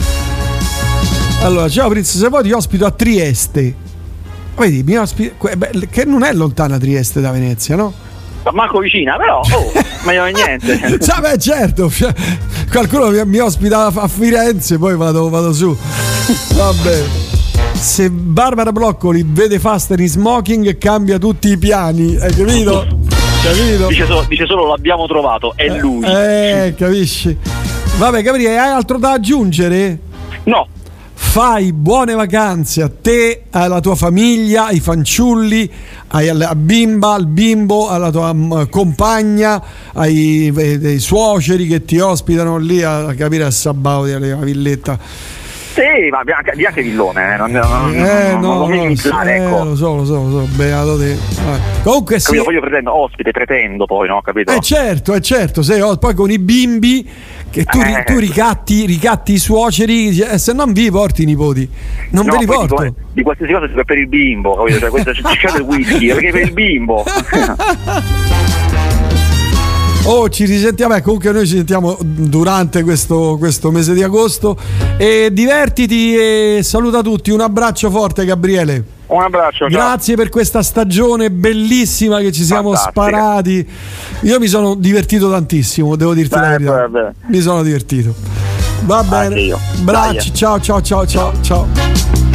Allora, 1.42 1.68
ciao 1.68 1.90
Prince, 1.90 2.18
se 2.18 2.30
vuoi 2.30 2.44
ti 2.44 2.54
ospito 2.54 2.86
a 2.86 2.92
Trieste. 2.92 3.76
Vedi, 4.56 4.84
mi 4.84 4.96
ospita, 4.96 5.36
che 5.92 6.06
non 6.06 6.24
è 6.24 6.32
lontana 6.32 6.78
Trieste 6.78 7.20
da 7.20 7.32
Venezia, 7.32 7.76
no? 7.76 7.94
Manco 8.54 8.80
vicina, 8.80 9.18
però 9.18 9.40
oh, 9.40 9.72
meglio 10.04 10.26
di 10.26 10.34
niente. 10.34 11.00
cioè, 11.00 11.20
beh, 11.20 11.38
certo, 11.38 11.92
qualcuno 12.72 13.10
mi, 13.26 13.40
ospita 13.40 13.92
a 13.94 14.08
Firenze, 14.08 14.78
poi 14.78 14.96
vado, 14.96 15.30
vado 15.30 15.54
su. 15.54 15.76
Vabbè. 16.56 17.04
Se 17.74 18.10
Barbara 18.10 18.72
Bloccoli 18.72 19.24
vede 19.26 19.60
Faster 19.60 20.00
in 20.00 20.08
smoking 20.08 20.78
cambia 20.78 21.20
tutti 21.20 21.50
i 21.50 21.58
piani, 21.58 22.18
hai 22.18 22.34
capito? 22.34 23.06
capito? 23.44 23.88
Dice, 23.88 24.06
solo, 24.06 24.26
dice 24.28 24.46
solo 24.46 24.68
l'abbiamo 24.68 25.06
trovato, 25.08 25.54
è 25.56 25.68
lui. 25.68 26.04
Eh, 26.06 26.74
capisci? 26.78 27.38
Vabbè, 27.98 28.22
Gabriele, 28.22 28.60
hai 28.60 28.70
altro 28.70 28.98
da 28.98 29.12
aggiungere? 29.12 30.00
No, 30.44 30.68
fai 31.20 31.74
buone 31.74 32.14
vacanze 32.14 32.84
a 32.84 32.90
te, 32.90 33.46
alla 33.50 33.80
tua 33.80 33.96
famiglia, 33.96 34.68
ai 34.68 34.80
fanciulli, 34.80 35.70
alla 36.10 36.54
bimba, 36.54 37.14
al 37.14 37.26
bimbo, 37.26 37.90
alla 37.90 38.12
tua 38.12 38.32
mm, 38.32 38.64
compagna, 38.70 39.62
ai, 39.94 40.54
ai, 40.56 40.86
ai, 40.86 41.00
suoceri 41.00 41.66
che 41.66 41.84
ti 41.86 41.98
ospitano 41.98 42.58
lì 42.58 42.84
a, 42.84 43.16
capire 43.16 43.46
a 43.46 43.52
Sabauti, 43.52 44.12
alla 44.12 44.36
villetta. 44.36 45.00
Sì, 45.78 46.10
ma 46.10 46.24
di 46.24 46.64
anche 46.66 46.82
Villone, 46.82 47.36
eh, 47.36 47.38
non, 47.38 47.52
non, 47.52 47.94
eh, 47.94 48.32
non, 48.32 48.40
no, 48.40 48.58
non 48.58 48.70
no, 48.72 48.84
iniziare, 48.84 49.36
eh, 49.36 49.44
ecco. 49.44 49.64
Lo 49.64 49.76
so, 49.76 49.96
lo 49.96 50.06
so, 50.06 50.24
lo 50.24 50.30
so, 50.32 50.48
beato 50.56 50.98
te. 50.98 51.16
Comunque 51.84 52.20
sì. 52.20 52.34
Io 52.34 52.60
pretendo 52.60 52.96
ospite, 52.96 53.30
pretendo 53.30 53.86
poi, 53.86 54.08
no? 54.08 54.20
Capito? 54.22 54.54
Eh 54.54 54.60
certo, 54.60 55.14
è 55.14 55.18
eh, 55.18 55.22
certo, 55.22 55.62
se, 55.62 55.80
poi 56.00 56.16
con 56.16 56.32
i 56.32 56.40
bimbi 56.40 57.08
che 57.52 57.64
tu, 57.64 57.78
eh. 57.80 58.04
tu 58.08 58.18
ricatti, 58.18 58.88
ricatti, 58.88 59.34
i 59.34 59.38
suoceri, 59.38 60.18
eh, 60.18 60.40
se 60.40 60.52
non 60.52 60.74
vi 60.74 60.90
porti 60.90 61.22
i 61.22 61.26
nipoti, 61.26 61.70
non 62.10 62.26
no, 62.26 62.32
ve 62.32 62.38
li 62.40 62.46
porto. 62.48 62.82
Di, 62.82 62.94
di 63.14 63.22
qualsiasi 63.22 63.54
cosa 63.54 63.68
si 63.68 63.74
per 63.86 64.00
il 64.00 64.08
bimbo, 64.08 64.56
capito? 64.56 64.80
Cioè, 64.80 64.90
questo 64.90 65.12
c'è 65.12 65.52
del 65.52 65.62
whisky, 65.62 66.08
perché 66.08 66.32
per 66.32 66.42
il 66.42 66.54
bimbo. 66.54 67.06
Oh, 70.10 70.30
ci 70.30 70.46
risentiamo. 70.46 70.94
Beh, 70.94 71.02
comunque 71.02 71.32
noi 71.34 71.46
ci 71.46 71.58
sentiamo 71.58 71.98
durante 72.02 72.82
questo, 72.84 73.36
questo 73.38 73.72
mese 73.72 73.94
di 73.94 74.04
agosto. 74.04 74.58
E 74.96 75.30
divertiti 75.34 76.16
e 76.16 76.60
saluta 76.64 77.02
tutti. 77.02 77.30
Un 77.32 77.42
abbraccio 77.42 77.90
forte, 77.90 78.24
Gabriele. 78.24 78.84
Un 79.08 79.22
abbraccio. 79.22 79.68
Grazie 79.68 80.16
ciao. 80.16 80.24
per 80.24 80.32
questa 80.32 80.64
stagione 80.64 81.30
bellissima 81.30 82.20
che 82.20 82.32
ci 82.32 82.44
siamo 82.44 82.74
Fantastica. 82.74 83.08
sparati. 83.10 83.70
Io 84.22 84.40
mi 84.40 84.48
sono 84.48 84.76
divertito 84.76 85.30
tantissimo, 85.30 85.98
devo 85.98 86.14
dirti 86.14 86.36
beh, 86.36 86.42
la 86.42 86.50
verità. 86.50 86.88
Beh, 86.88 86.88
beh. 86.88 87.14
Mi 87.28 87.40
sono 87.42 87.62
divertito. 87.62 88.14
Va 88.86 89.04
bene. 89.04 89.56
Bracci, 89.82 90.34
ciao 90.34 90.60
ciao 90.62 90.82
ciao 90.82 91.06
ciao 91.06 91.34
ciao. 91.42 92.27